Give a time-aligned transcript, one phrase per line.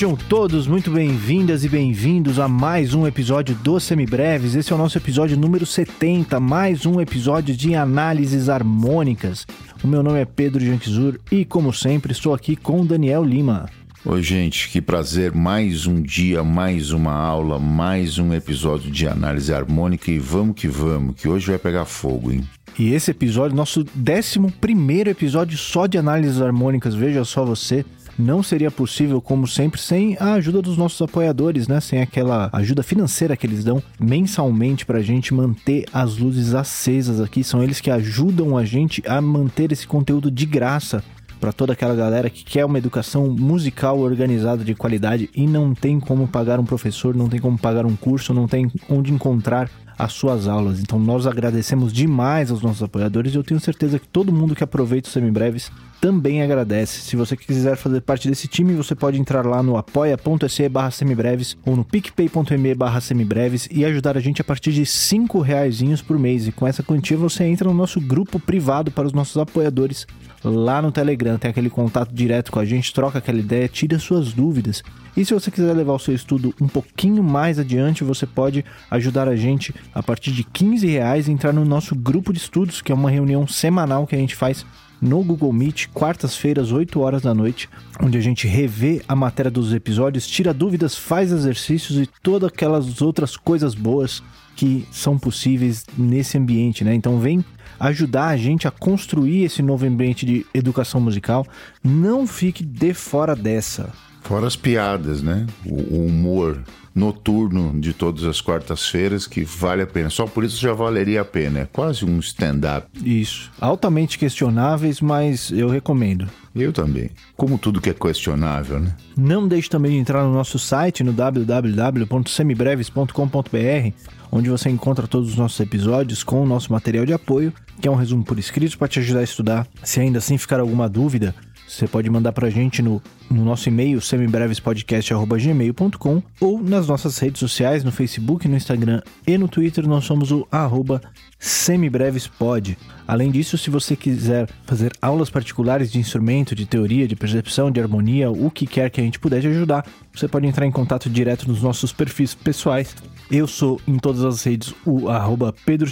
[0.00, 4.54] Sejam todos muito bem-vindas e bem-vindos a mais um episódio do Semibreves.
[4.54, 9.46] Esse é o nosso episódio número 70, mais um episódio de análises harmônicas.
[9.84, 13.68] O meu nome é Pedro Janquizur e, como sempre, estou aqui com Daniel Lima.
[14.02, 15.34] Oi, gente, que prazer.
[15.34, 20.66] Mais um dia, mais uma aula, mais um episódio de análise harmônica e vamos que
[20.66, 22.40] vamos, que hoje vai pegar fogo, hein?
[22.78, 27.84] E esse episódio, nosso 11 primeiro episódio só de análises harmônicas, veja só você
[28.20, 31.80] não seria possível, como sempre, sem a ajuda dos nossos apoiadores, né?
[31.80, 37.20] Sem aquela ajuda financeira que eles dão mensalmente para a gente manter as luzes acesas
[37.20, 37.42] aqui.
[37.42, 41.02] São eles que ajudam a gente a manter esse conteúdo de graça
[41.40, 45.98] para toda aquela galera que quer uma educação musical organizada de qualidade e não tem
[45.98, 50.12] como pagar um professor, não tem como pagar um curso, não tem onde encontrar as
[50.12, 50.80] suas aulas.
[50.80, 54.62] Então nós agradecemos demais aos nossos apoiadores e eu tenho certeza que todo mundo que
[54.62, 57.02] aproveita os semibreves também agradece.
[57.02, 61.56] Se você quiser fazer parte desse time, você pode entrar lá no apoia.se barra semibreves
[61.64, 66.18] ou no picpay.me barra semibreves e ajudar a gente a partir de 5 reais por
[66.18, 66.46] mês.
[66.46, 70.06] E com essa quantia você entra no nosso grupo privado para os nossos apoiadores
[70.42, 71.36] lá no Telegram.
[71.36, 74.82] Tem aquele contato direto com a gente, troca aquela ideia, tira suas dúvidas.
[75.16, 79.28] E se você quiser levar o seu estudo um pouquinho mais adiante, você pode ajudar
[79.28, 82.94] a gente a partir de 15 reais entrar no nosso grupo de estudos, que é
[82.94, 84.64] uma reunião semanal que a gente faz
[85.00, 87.68] no Google Meet, quartas-feiras, 8 horas da noite,
[88.02, 93.00] onde a gente revê a matéria dos episódios, tira dúvidas, faz exercícios e todas aquelas
[93.00, 94.22] outras coisas boas
[94.54, 96.94] que são possíveis nesse ambiente, né?
[96.94, 97.44] Então vem
[97.78, 101.46] ajudar a gente a construir esse novo ambiente de educação musical.
[101.82, 103.90] Não fique de fora dessa.
[104.20, 105.46] Fora as piadas, né?
[105.64, 106.62] O, humor
[106.94, 110.08] noturno de todas as quartas-feiras que vale a pena.
[110.10, 111.60] Só por isso já valeria a pena.
[111.60, 112.86] É quase um stand-up.
[113.04, 113.50] Isso.
[113.60, 116.28] Altamente questionáveis, mas eu recomendo.
[116.54, 117.10] Eu também.
[117.36, 118.94] Como tudo que é questionável, né?
[119.16, 123.92] Não deixe também de entrar no nosso site no www.semibreves.com.br,
[124.32, 127.90] onde você encontra todos os nossos episódios com o nosso material de apoio, que é
[127.90, 129.64] um resumo por escrito para te ajudar a estudar.
[129.84, 131.32] Se ainda assim ficar alguma dúvida,
[131.68, 137.38] você pode mandar para a gente no, no nosso e-mail semibrevespodcast.gmail.com ou nas nossas redes
[137.38, 141.02] sociais, no Facebook, no Instagram e no Twitter, nós somos o arroba
[141.38, 142.76] semibrevespod.
[143.06, 147.80] Além disso, se você quiser fazer aulas particulares de instrumento, de teoria, de percepção, de
[147.80, 151.08] harmonia, o que quer que a gente puder te ajudar, você pode entrar em contato
[151.08, 152.94] direto nos nossos perfis pessoais
[153.30, 155.88] eu sou em todas as redes o arroba Pedro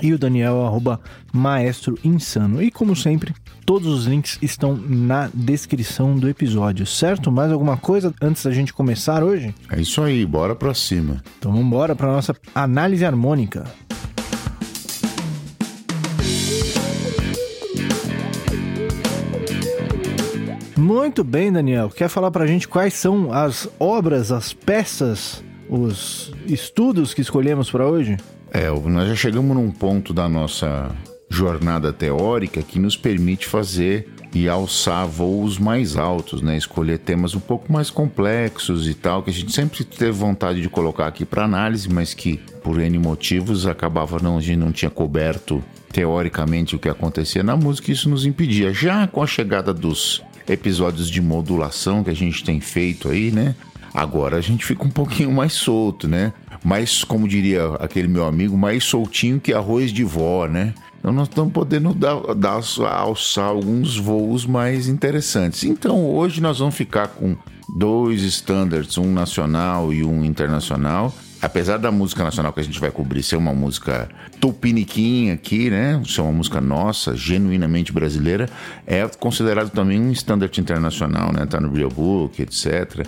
[0.00, 1.00] e o Daniel arroba
[1.32, 2.62] Maestro Insano.
[2.62, 3.34] E como sempre,
[3.66, 7.30] todos os links estão na descrição do episódio, certo?
[7.30, 9.54] Mais alguma coisa antes da gente começar hoje?
[9.70, 11.22] É isso aí, bora pra cima.
[11.38, 13.64] Então vamos embora pra nossa análise harmônica.
[20.76, 21.88] Muito bem, Daniel.
[21.88, 27.86] Quer falar pra gente quais são as obras, as peças os estudos que escolhemos para
[27.86, 28.16] hoje?
[28.50, 30.90] É, nós já chegamos num ponto da nossa
[31.30, 36.56] jornada teórica que nos permite fazer e alçar voos mais altos, né?
[36.56, 40.68] Escolher temas um pouco mais complexos e tal, que a gente sempre teve vontade de
[40.68, 44.90] colocar aqui para análise, mas que por N motivos acabava não, a gente não tinha
[44.90, 48.72] coberto teoricamente o que acontecia na música, e isso nos impedia.
[48.72, 53.54] Já com a chegada dos episódios de modulação que a gente tem feito aí, né?
[53.92, 56.32] Agora a gente fica um pouquinho mais solto, né?
[56.62, 60.74] Mais, como diria aquele meu amigo, mais soltinho que arroz de vó, né?
[61.00, 65.64] Então nós estamos podendo dar, dar, alçar alguns voos mais interessantes.
[65.64, 67.34] Então hoje nós vamos ficar com
[67.76, 72.90] dois standards, um nacional e um internacional apesar da música nacional que a gente vai
[72.90, 74.08] cobrir ser uma música
[74.40, 76.00] tupiniquim aqui, né?
[76.06, 78.48] Ser uma música nossa, genuinamente brasileira,
[78.86, 81.46] é considerado também um standard internacional, né?
[81.46, 83.06] Tá no Real Book, etc.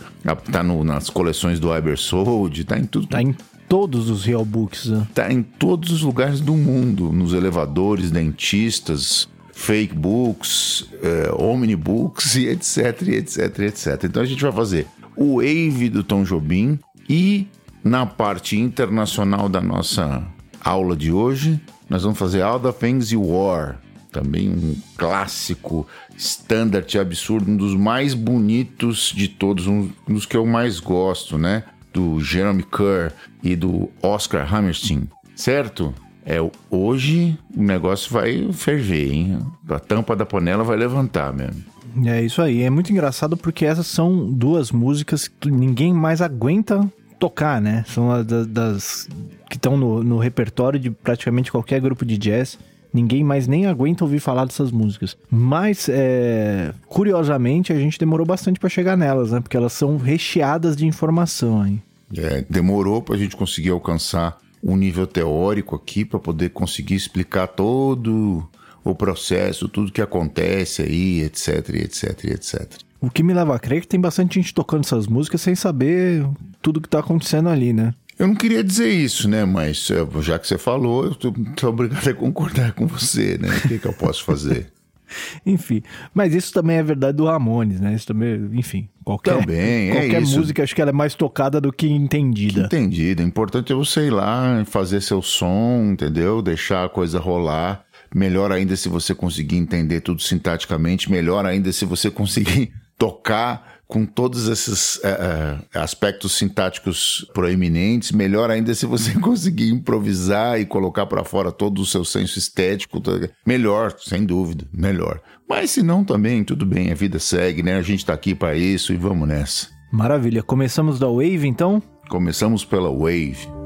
[0.50, 3.06] Tá no, nas coleções do Ibersold, tá em tudo.
[3.06, 3.34] Tá em
[3.72, 5.06] todos os Real Books, né?
[5.14, 12.48] Tá em todos os lugares do mundo, nos elevadores, dentistas, fake books, eh, omnibooks e
[12.48, 14.04] etc, etc, etc.
[14.04, 14.86] Então a gente vai fazer
[15.16, 16.78] o Wave do Tom Jobim
[17.08, 17.46] e
[17.82, 20.22] na parte internacional da nossa
[20.62, 21.58] aula de hoje,
[21.88, 23.80] nós vamos fazer All the Things You War,
[24.12, 30.44] também um clássico, standard absurdo, um dos mais bonitos de todos, um dos que eu
[30.44, 31.64] mais gosto, né?
[31.92, 33.12] Do Jeremy Kerr
[33.42, 35.94] e do Oscar Hammerstein, certo?
[36.24, 36.38] É,
[36.70, 39.38] hoje o negócio vai ferver, hein?
[39.68, 41.64] A tampa da panela vai levantar mesmo.
[42.06, 42.62] É isso aí.
[42.62, 47.84] É muito engraçado porque essas são duas músicas que ninguém mais aguenta tocar, né?
[47.86, 49.08] São das, das
[49.48, 52.58] que estão no, no, repertório de praticamente qualquer grupo de jazz.
[52.92, 55.16] Ninguém mais nem aguenta ouvir falar dessas músicas.
[55.30, 59.40] Mas, é, curiosamente, a gente demorou bastante para chegar nelas, né?
[59.40, 61.80] Porque elas são recheadas de informação aí.
[62.16, 67.48] É, demorou para a gente conseguir alcançar um nível teórico aqui para poder conseguir explicar
[67.48, 68.46] todo
[68.84, 72.78] o processo, tudo que acontece aí, etc, etc, etc.
[73.00, 76.24] O que me leva a crer que tem bastante gente tocando essas músicas sem saber
[76.60, 77.94] tudo que tá acontecendo ali, né?
[78.22, 79.44] Eu não queria dizer isso, né?
[79.44, 83.48] Mas eh, já que você falou, eu tô, tô obrigado a concordar com você, né?
[83.48, 84.68] O que, que eu posso fazer?
[85.44, 85.82] enfim,
[86.14, 87.92] mas isso também é verdade do Ramones, né?
[87.92, 91.72] Isso também, enfim, qualquer, também, é qualquer música acho que ela é mais tocada do
[91.72, 92.60] que entendida.
[92.60, 93.24] Que entendida.
[93.24, 96.40] O importante é você ir lá, fazer seu som, entendeu?
[96.40, 97.84] Deixar a coisa rolar.
[98.14, 101.10] Melhor ainda se você conseguir entender tudo sintaticamente.
[101.10, 108.50] Melhor ainda se você conseguir tocar com todos esses uh, uh, aspectos sintáticos proeminentes, melhor
[108.50, 113.12] ainda se você conseguir improvisar e colocar para fora todo o seu senso estético, tá
[113.46, 115.20] melhor, sem dúvida, melhor.
[115.46, 117.76] Mas se não também, tudo bem, a vida segue, né?
[117.76, 119.68] A gente tá aqui para isso e vamos nessa.
[119.92, 120.42] Maravilha.
[120.42, 121.82] Começamos da Wave então?
[122.08, 123.61] Começamos pela Wave.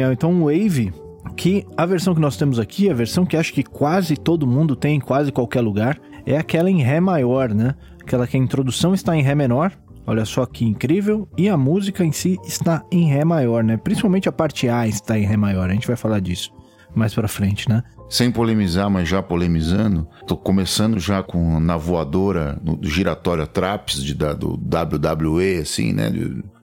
[0.00, 0.12] Daniel.
[0.12, 0.92] Então, Wave,
[1.36, 4.74] que a versão que nós temos aqui, a versão que acho que quase todo mundo
[4.74, 7.74] tem em quase qualquer lugar, é aquela em Ré maior, né?
[8.00, 9.72] Aquela que a introdução está em Ré menor.
[10.06, 11.28] Olha só que incrível.
[11.36, 13.76] E a música em si está em Ré maior, né?
[13.76, 15.68] Principalmente a parte A está em Ré maior.
[15.70, 16.52] A gente vai falar disso
[16.94, 17.84] mais pra frente, né?
[18.08, 24.12] Sem polemizar, mas já polemizando, tô começando já com na voadora, no giratório Traps de,
[24.12, 26.10] da, do WWE, assim, né?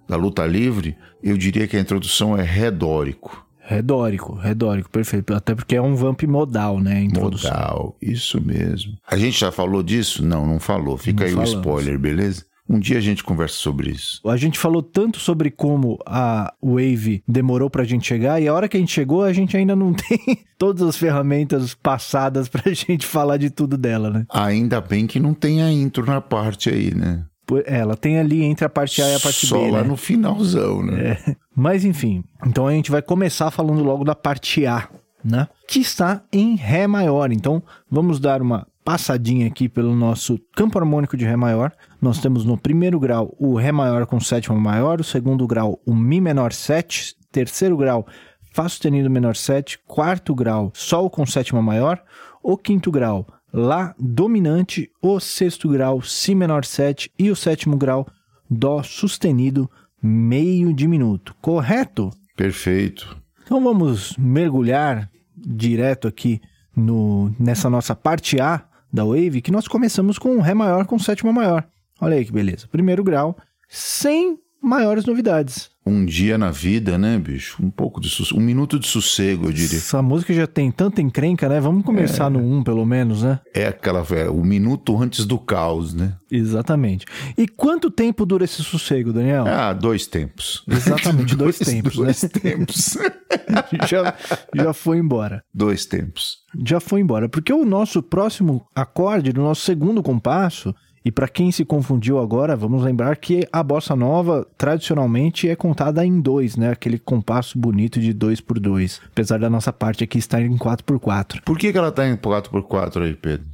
[0.07, 3.45] Da luta livre, eu diria que a introdução é redórico.
[3.59, 5.33] Redórico, redórico, perfeito.
[5.33, 7.01] Até porque é um vamp modal, né?
[7.01, 7.51] introdução.
[7.51, 8.93] Modal, isso mesmo.
[9.05, 10.25] A gente já falou disso?
[10.25, 10.95] Não, não falou.
[10.97, 11.53] Fica Não aí falamos.
[11.53, 12.45] o spoiler, beleza?
[12.69, 14.21] Um dia a gente conversa sobre isso.
[14.27, 18.67] A gente falou tanto sobre como a Wave demorou pra gente chegar, e a hora
[18.67, 23.05] que a gente chegou, a gente ainda não tem todas as ferramentas passadas pra gente
[23.05, 24.25] falar de tudo dela, né?
[24.29, 27.23] Ainda bem que não tem a intro na parte aí, né?
[27.65, 29.87] É, Ela tem ali entre a parte A e a parte Só B, lá né?
[29.87, 31.17] no finalzão, né?
[31.27, 31.35] É.
[31.55, 34.89] Mas enfim, então a gente vai começar falando logo da parte A,
[35.23, 35.47] né?
[35.67, 37.31] Que está em Ré maior.
[37.31, 41.73] Então vamos dar uma passadinha aqui pelo nosso campo harmônico de Ré maior.
[42.01, 45.93] Nós temos no primeiro grau o Ré maior com sétima maior, o segundo grau o
[45.93, 48.07] Mi menor 7, terceiro grau
[48.53, 52.01] Fá sustenido menor 7, quarto grau Sol com sétima maior,
[52.41, 53.27] o quinto grau
[53.59, 58.07] Lá dominante, o sexto grau Si menor 7 e o sétimo grau
[58.47, 59.67] Dó sustenido
[59.99, 62.11] meio diminuto, correto?
[62.35, 63.17] Perfeito.
[63.43, 66.39] Então vamos mergulhar direto aqui
[66.75, 68.63] no, nessa nossa parte A
[68.93, 71.67] da Wave, que nós começamos com Ré maior com sétima maior.
[71.99, 72.67] Olha aí que beleza.
[72.67, 73.35] Primeiro grau,
[73.67, 75.69] sem maiores novidades.
[75.85, 77.63] Um dia na vida, né, bicho?
[77.63, 78.41] Um pouco de sossego.
[78.41, 79.77] Um minuto de sossego, eu diria.
[79.77, 81.61] Essa música já tem tanta encrenca, né?
[81.61, 83.39] Vamos começar no 1, pelo menos, né?
[83.53, 86.15] É aquela, é, o minuto antes do caos, né?
[86.29, 87.05] Exatamente.
[87.37, 89.45] E quanto tempo dura esse sossego, Daniel?
[89.47, 90.61] Ah, dois tempos.
[90.67, 92.03] Exatamente, dois tempos, né?
[92.03, 92.97] Dois tempos.
[93.87, 94.13] já,
[94.53, 95.41] já foi embora.
[95.53, 96.39] dois tempos.
[96.65, 97.29] já foi embora.
[97.29, 100.75] Porque o nosso próximo acorde, do nosso segundo compasso,
[101.07, 106.05] e para quem se confundiu agora, vamos lembrar que a bossa nova tradicionalmente é contada
[106.05, 106.71] em dois, né?
[106.71, 111.43] Aquele compasso bonito de dois por dois, apesar da nossa parte aqui estar em 4x4.
[111.45, 113.45] Por que, que ela tá em 4x4 aí, Pedro?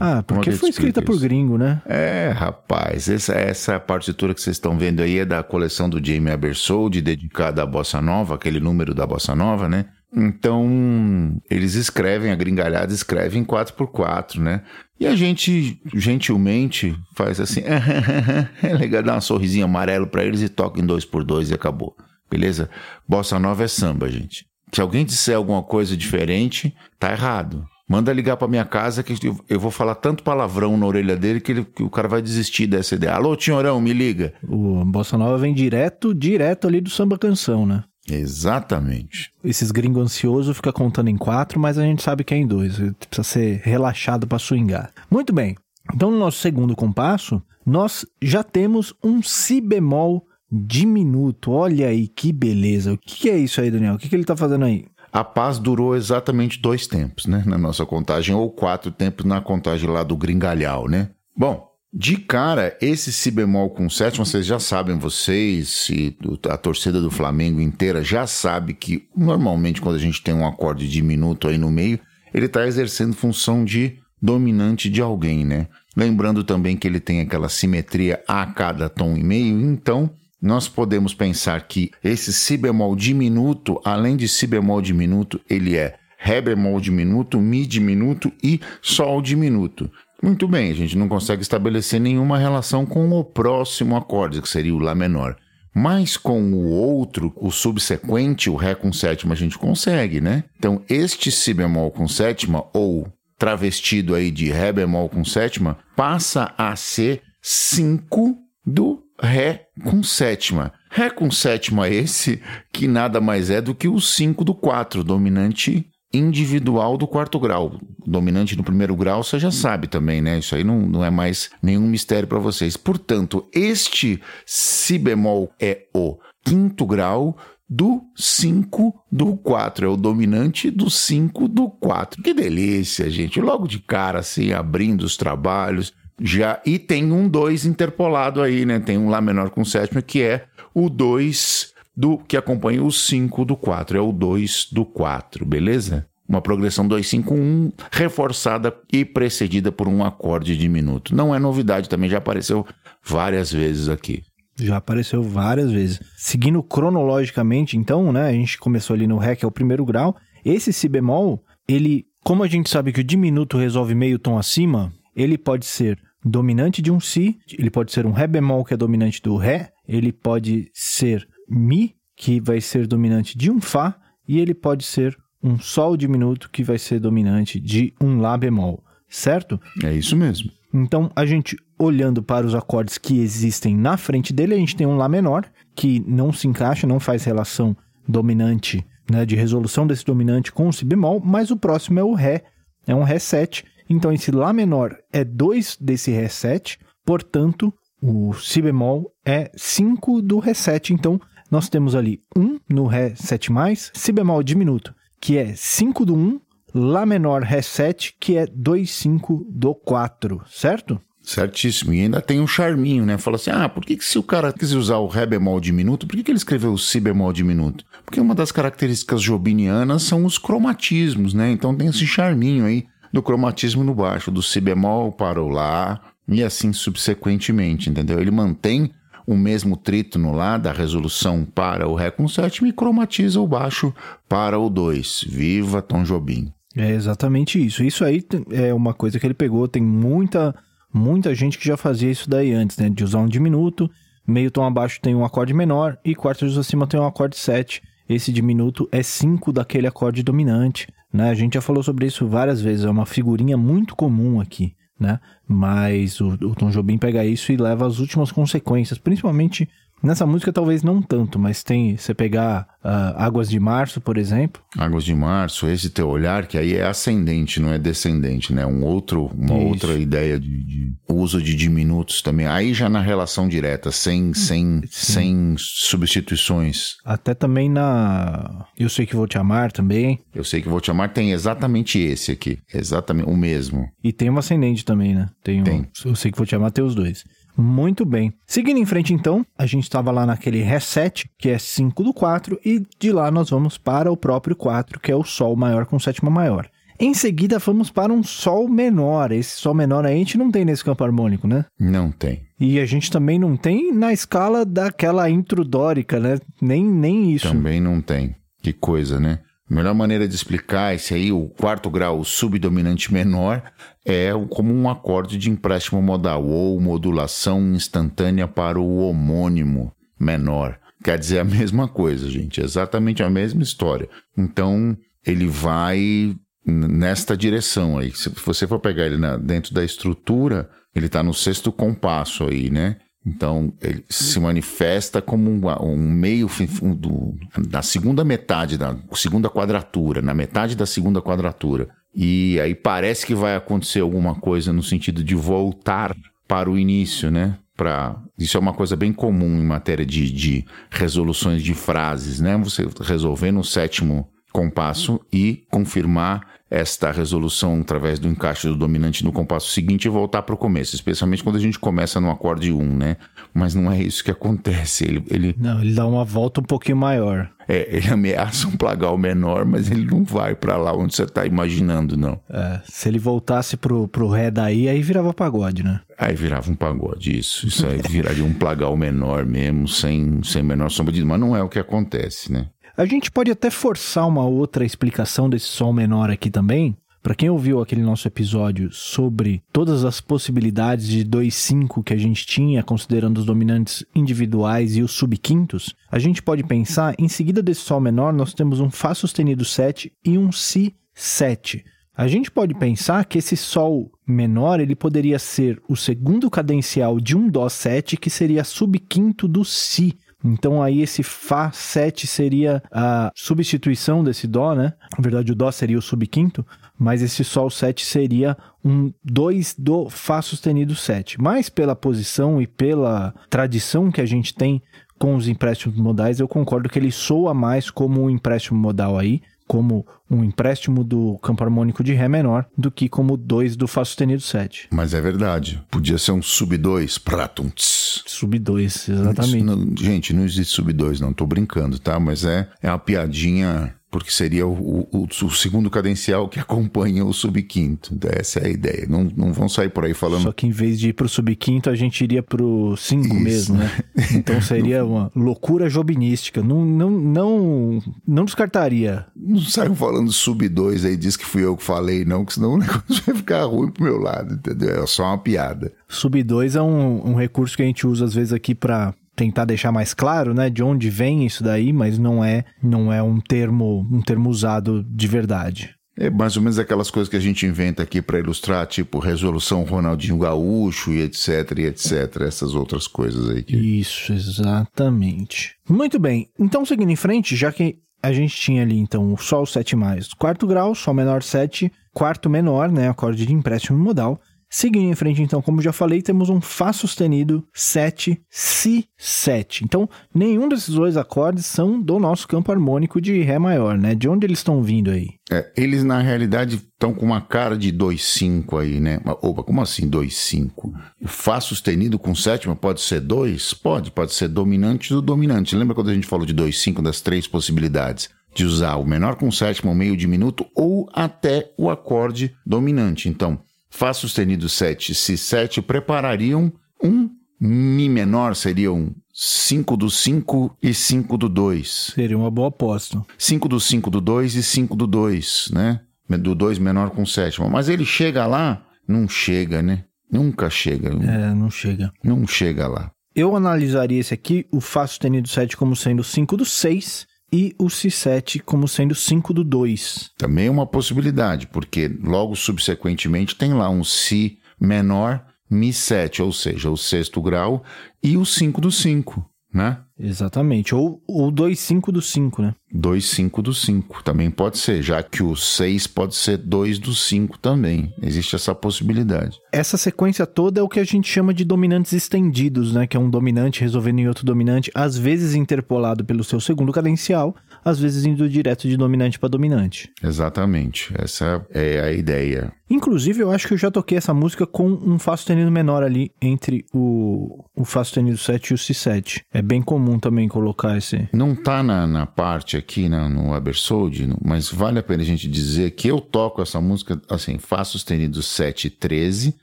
[0.00, 1.20] Ah, é porque que foi escrita por isso?
[1.20, 1.82] gringo, né?
[1.84, 6.32] É, rapaz, essa, essa partitura que vocês estão vendo aí é da coleção do Jamie
[6.32, 9.84] Abersold, dedicada à Bossa Nova, aquele número da Bossa Nova, né?
[10.16, 14.62] Então, eles escrevem, a gringalhada escreve em 4x4, né?
[14.98, 17.62] E a gente, gentilmente, faz assim,
[18.62, 21.96] é legal, dá um sorrisinho amarelo pra eles e toca em 2x2 e acabou.
[22.30, 22.70] Beleza?
[23.06, 24.46] Bossa Nova é samba, gente.
[24.72, 27.64] Se alguém disser alguma coisa diferente, tá errado.
[27.88, 31.38] Manda ligar pra minha casa que eu- eu vou falar tanto palavrão na orelha dele
[31.40, 33.12] que, ele- que o cara vai desistir dessa ideia.
[33.14, 34.32] Alô, Tinhorão, me liga.
[34.48, 37.84] O Bossa Nova vem direto, direto ali do samba canção, né?
[38.08, 39.32] Exatamente.
[39.42, 42.76] Esses gringos ansiosos ficam contando em quatro, mas a gente sabe que é em dois.
[43.08, 44.90] Precisa ser relaxado para swingar.
[45.10, 45.56] Muito bem.
[45.92, 51.50] Então, no nosso segundo compasso, nós já temos um si bemol diminuto.
[51.50, 52.92] Olha aí que beleza.
[52.92, 53.94] O que é isso aí, Daniel?
[53.94, 54.86] O que, ele tá fazendo aí?
[55.12, 57.44] a paz durou exatamente dois tempos, né?
[57.46, 61.10] Na nossa contagem, ou quatro tempos na contagem lá do Gringalhal, né?
[61.36, 66.16] Bom, de cara, esse si bemol com sétima, vocês já sabem, vocês e
[66.50, 70.88] a torcida do Flamengo inteira já sabe que normalmente quando a gente tem um acorde
[70.88, 72.00] diminuto aí no meio,
[72.34, 75.68] ele está exercendo função de dominante de alguém, né?
[75.96, 80.10] Lembrando também que ele tem aquela simetria a cada tom e meio, então
[80.42, 85.94] nós podemos pensar que esse si bemol diminuto, além de si bemol diminuto, ele é
[86.24, 89.90] ré bemol diminuto, mi diminuto e sol diminuto.
[90.22, 94.74] Muito bem, a gente não consegue estabelecer nenhuma relação com o próximo acorde, que seria
[94.74, 95.36] o Lá menor.
[95.74, 100.44] Mas com o outro, o subsequente, o Ré com sétima, a gente consegue, né?
[100.56, 106.54] Então, este Si bemol com sétima, ou travestido aí de Ré bemol com sétima, passa
[106.56, 110.72] a ser 5 do Ré com sétima.
[110.90, 112.40] Ré com sétima esse,
[112.72, 117.78] que nada mais é do que o 5 do 4, dominante individual do quarto grau.
[118.06, 120.38] Dominante no primeiro grau, você já sabe também, né?
[120.38, 122.76] Isso aí não, não é mais nenhum mistério para vocês.
[122.76, 127.36] Portanto, este Si bemol é o quinto grau
[127.68, 129.86] do 5 do 4.
[129.86, 132.22] É o dominante do 5 do 4.
[132.22, 133.40] Que delícia, gente.
[133.40, 135.92] Logo de cara, assim, abrindo os trabalhos.
[136.20, 138.78] Já, e tem um 2 interpolado aí, né?
[138.78, 143.44] Tem um Lá menor com sétima, que é o 2 do que acompanha o 5
[143.44, 146.06] do 4, é o 2 do 4, beleza?
[146.28, 151.14] Uma progressão 2-5-1 reforçada e precedida por um acorde diminuto.
[151.14, 152.66] Não é novidade, também já apareceu
[153.02, 154.22] várias vezes aqui.
[154.56, 156.00] Já apareceu várias vezes.
[156.16, 158.28] Seguindo cronologicamente, então, né?
[158.28, 160.16] A gente começou ali no Ré, que é o primeiro grau.
[160.44, 164.92] Esse Si bemol, ele, como a gente sabe que o diminuto resolve meio tom acima,
[165.14, 168.76] ele pode ser dominante de um Si, ele pode ser um Ré bemol, que é
[168.76, 173.96] dominante do Ré, ele pode ser Mi, que vai ser dominante de um Fá,
[174.26, 178.82] e ele pode ser um Sol diminuto, que vai ser dominante de um Lá bemol,
[179.08, 179.60] certo?
[179.82, 180.50] É isso mesmo.
[180.72, 184.86] Então, a gente olhando para os acordes que existem na frente dele, a gente tem
[184.86, 187.76] um Lá menor, que não se encaixa, não faz relação
[188.08, 192.14] dominante, né, de resolução desse dominante com o Si bemol, mas o próximo é o
[192.14, 192.44] Ré,
[192.86, 193.64] é um Ré 7.
[193.88, 197.72] Então, esse Lá menor é 2 desse Ré 7, portanto,
[198.02, 200.92] o Si bemol é 5 do Ré 7.
[200.92, 201.20] Então,
[201.50, 203.50] nós temos ali 1 no Ré 7,
[203.92, 206.40] Si bemol diminuto, que é 5 do 1,
[206.76, 211.00] Lá menor Ré 7, que é 2, 5 do 4, certo?
[211.22, 211.94] Certíssimo.
[211.94, 213.16] E ainda tem um charminho, né?
[213.16, 216.06] Fala assim: ah, por que, que se o cara quis usar o Ré bemol diminuto,
[216.06, 217.84] por que, que ele escreveu o Si bemol diminuto?
[218.04, 221.50] Porque uma das características jobinianas são os cromatismos, né?
[221.50, 226.00] Então tem esse charminho aí do cromatismo no baixo, do Si bemol para o Lá,
[226.28, 228.20] e assim subsequentemente, entendeu?
[228.20, 228.90] Ele mantém
[229.26, 233.94] o mesmo trítono lá da resolução para o Ré com sétima e cromatiza o baixo
[234.28, 235.26] para o 2.
[235.28, 236.52] Viva Tom Jobim.
[236.76, 237.82] É exatamente isso.
[237.82, 239.68] Isso aí é uma coisa que ele pegou.
[239.68, 240.54] Tem muita,
[240.92, 242.90] muita gente que já fazia isso daí antes, né?
[242.90, 243.90] De usar um diminuto,
[244.26, 247.82] meio tom abaixo tem um acorde menor e quartos acima tem um acorde 7.
[248.08, 251.30] Esse diminuto é 5 daquele acorde dominante, né?
[251.30, 255.20] A gente já falou sobre isso várias vezes, é uma figurinha muito comum aqui né?
[255.46, 259.68] Mas o, o Tom Jobim pega isso e leva às últimas consequências, principalmente
[260.04, 264.62] Nessa música talvez não tanto, mas tem, você pegar uh, Águas de Março, por exemplo.
[264.76, 268.66] Águas de Março, esse teu olhar, que aí é ascendente, não é descendente, né?
[268.66, 269.66] Um outro, uma Isso.
[269.66, 272.46] outra ideia de, de, uso de diminutos também.
[272.46, 276.96] Aí já na relação direta, sem, sem, sem substituições.
[277.02, 280.20] Até também na Eu Sei Que Vou Te Amar também.
[280.34, 283.88] Eu Sei Que Vou Te Amar tem exatamente esse aqui, exatamente o mesmo.
[284.02, 285.30] E tem um ascendente também, né?
[285.42, 285.86] Tem, um, tem.
[286.04, 287.24] Eu Sei Que Vou Te Amar tem os dois.
[287.56, 288.32] Muito bem.
[288.46, 292.58] Seguindo em frente, então, a gente estava lá naquele reset, que é 5 do 4,
[292.64, 295.98] e de lá nós vamos para o próprio 4, que é o Sol maior com
[295.98, 296.68] sétima maior.
[296.98, 299.32] Em seguida, vamos para um Sol menor.
[299.32, 301.64] Esse Sol menor aí a gente não tem nesse campo harmônico, né?
[301.78, 302.42] Não tem.
[302.58, 306.38] E a gente também não tem na escala daquela introdórica, né?
[306.62, 307.48] Nem, nem isso.
[307.48, 308.36] Também não tem.
[308.62, 309.40] Que coisa, né?
[309.68, 313.62] Melhor maneira de explicar esse aí, o quarto grau subdominante menor,
[314.04, 320.78] é como um acorde de empréstimo modal ou modulação instantânea para o homônimo menor.
[321.02, 324.08] Quer dizer a mesma coisa, gente, exatamente a mesma história.
[324.36, 328.10] Então, ele vai nesta direção aí.
[328.12, 332.70] Se você for pegar ele na, dentro da estrutura, ele está no sexto compasso aí,
[332.70, 332.96] né?
[333.26, 336.48] Então, ele se manifesta como um, um meio
[336.82, 337.34] um, do,
[337.68, 341.88] da segunda metade, da segunda quadratura, na metade da segunda quadratura.
[342.14, 346.14] E aí parece que vai acontecer alguma coisa no sentido de voltar
[346.46, 347.56] para o início, né?
[347.74, 348.22] Pra...
[348.38, 352.56] Isso é uma coisa bem comum em matéria de, de resoluções de frases, né?
[352.58, 359.32] Você resolvendo o sétimo compasso e confirmar esta resolução através do encaixe do dominante no
[359.32, 362.96] compasso seguinte e voltar para o começo, especialmente quando a gente começa no acorde 1,
[362.96, 363.16] né?
[363.52, 365.04] Mas não é isso que acontece.
[365.04, 365.56] Ele, ele...
[365.58, 367.50] Não, ele dá uma volta um pouquinho maior.
[367.68, 371.44] É, ele ameaça um plagal menor, mas ele não vai para lá onde você está
[371.44, 372.40] imaginando, não.
[372.48, 376.00] É, se ele voltasse pro, pro ré daí, aí virava pagode, né?
[376.16, 377.66] Aí virava um pagode, isso.
[377.66, 381.24] Isso aí viraria um plagal menor mesmo, sem, sem menor sombra de...
[381.24, 382.68] Mas não é o que acontece, né?
[382.96, 386.96] A gente pode até forçar uma outra explicação desse sol menor aqui também.
[387.20, 392.46] Para quem ouviu aquele nosso episódio sobre todas as possibilidades de 2-5 que a gente
[392.46, 397.80] tinha, considerando os dominantes individuais e os subquintos, a gente pode pensar, em seguida desse
[397.80, 401.84] sol menor, nós temos um Fá sustenido 7 e um Si 7.
[402.16, 407.36] A gente pode pensar que esse Sol menor ele poderia ser o segundo cadencial de
[407.36, 410.16] um Dó 7, que seria subquinto do Si.
[410.44, 414.92] Então aí esse Fá 7 seria a substituição desse Dó, né?
[415.16, 416.64] Na verdade o Dó seria o subquinto,
[416.98, 421.40] mas esse Sol 7 seria um 2 do Fá sustenido 7.
[421.40, 424.82] Mas pela posição e pela tradição que a gente tem
[425.18, 429.40] com os empréstimos modais, eu concordo que ele soa mais como um empréstimo modal aí,
[429.66, 434.04] como um empréstimo do campo harmônico de Ré menor do que como 2 do Fá
[434.04, 434.88] sustenido 7.
[434.90, 435.82] Mas é verdade.
[435.90, 438.22] Podia ser um sub 2, pratunts.
[438.26, 439.62] Sub 2, exatamente.
[439.62, 441.32] Não, gente, não existe sub 2, não.
[441.32, 442.18] Tô brincando, tá?
[442.20, 447.32] Mas é, é uma piadinha porque seria o, o, o, segundo cadencial que acompanha o
[447.32, 448.16] subquinto.
[448.28, 449.06] Essa é a ideia.
[449.08, 450.44] Não, não vão sair por aí falando.
[450.44, 453.90] Só que em vez de ir pro subquinto, a gente iria pro cinco mesmo, né?
[454.32, 456.62] Então seria uma loucura jobinística.
[456.62, 459.26] Não, não, não, não descartaria.
[459.34, 462.74] Não saiam falando sub 2 aí, diz que fui eu que falei, não, que senão
[462.74, 465.02] o negócio vai ficar ruim pro meu lado, entendeu?
[465.02, 465.92] É só uma piada.
[466.08, 469.64] Sub 2 é um, um recurso que a gente usa às vezes aqui para tentar
[469.64, 473.40] deixar mais claro, né, de onde vem isso daí, mas não é, não é um
[473.40, 475.94] termo, um termo usado de verdade.
[476.16, 479.82] É mais ou menos aquelas coisas que a gente inventa aqui para ilustrar, tipo resolução
[479.82, 483.64] Ronaldinho Gaúcho e etc, e etc, essas outras coisas aí.
[483.64, 483.76] Que...
[483.76, 485.74] Isso, exatamente.
[485.88, 489.66] Muito bem, então seguindo em frente, já que a gente tinha ali então o Sol
[489.66, 494.40] 7 mais quarto grau, Sol menor 7, quarto menor, né, acorde de empréstimo modal,
[494.76, 499.84] Seguindo em frente, então, como já falei, temos um Fá sustenido 7, Si 7.
[499.84, 504.16] Então, nenhum desses dois acordes são do nosso campo harmônico de Ré maior, né?
[504.16, 505.28] De onde eles estão vindo aí?
[505.48, 509.20] É, eles, na realidade, estão com uma cara de 2,5 aí, né?
[509.24, 510.92] Opa, como assim 2,5?
[511.22, 513.74] O Fá sustenido com sétima pode ser 2?
[513.74, 515.76] Pode, pode ser dominante do dominante.
[515.76, 518.28] Lembra quando a gente falou de 2,5 das três possibilidades?
[518.52, 523.28] De usar o menor com sétima, o meio diminuto ou até o acorde dominante.
[523.28, 523.60] Então,
[523.94, 527.30] Fá sustenido 7, Si 7 preparariam um
[527.60, 532.12] Mi menor, seriam 5 do 5 e 5 do 2.
[532.12, 533.22] Seria uma boa aposta.
[533.38, 536.00] 5 do 5 do 2 e 5 do 2, né?
[536.28, 537.70] Do 2 menor com sétima.
[537.70, 538.84] Mas ele chega lá?
[539.06, 540.04] Não chega, né?
[540.30, 541.10] Nunca chega.
[541.10, 542.10] É, não chega.
[542.22, 543.12] Não chega lá.
[543.32, 547.84] Eu analisaria esse aqui, o Fá sustenido 7, como sendo 5 do 6 e o
[547.84, 550.32] Si7 como sendo 5 do 2.
[550.36, 555.40] Também é uma possibilidade, porque logo subsequentemente tem lá um Si menor,
[555.70, 557.84] Mi7, ou seja, o sexto grau,
[558.20, 559.98] e o 5 do 5, né?
[560.18, 560.94] Exatamente.
[560.94, 562.74] Ou, ou 2, 5 do 5, né?
[562.92, 564.22] 2, 5 do 5.
[564.22, 568.14] Também pode ser, já que o 6 pode ser 2 do 5 também.
[568.22, 569.58] Existe essa possibilidade.
[569.72, 573.08] Essa sequência toda é o que a gente chama de dominantes estendidos, né?
[573.08, 577.56] Que é um dominante resolvendo em outro dominante, às vezes interpolado pelo seu segundo cadencial,
[577.84, 580.10] às vezes indo direto de dominante para dominante.
[580.22, 581.12] Exatamente.
[581.18, 582.72] Essa é a ideia.
[582.88, 586.30] Inclusive, eu acho que eu já toquei essa música com um Fá sustenido menor ali
[586.40, 589.42] entre o, o Fá sustenido 7 e o Si7.
[589.52, 591.28] É bem comum também colocar esse.
[591.32, 595.48] Não tá na, na parte aqui né, no Ebersole, mas vale a pena a gente
[595.48, 599.54] dizer que eu toco essa música assim, Fá sustenido 7 e 13,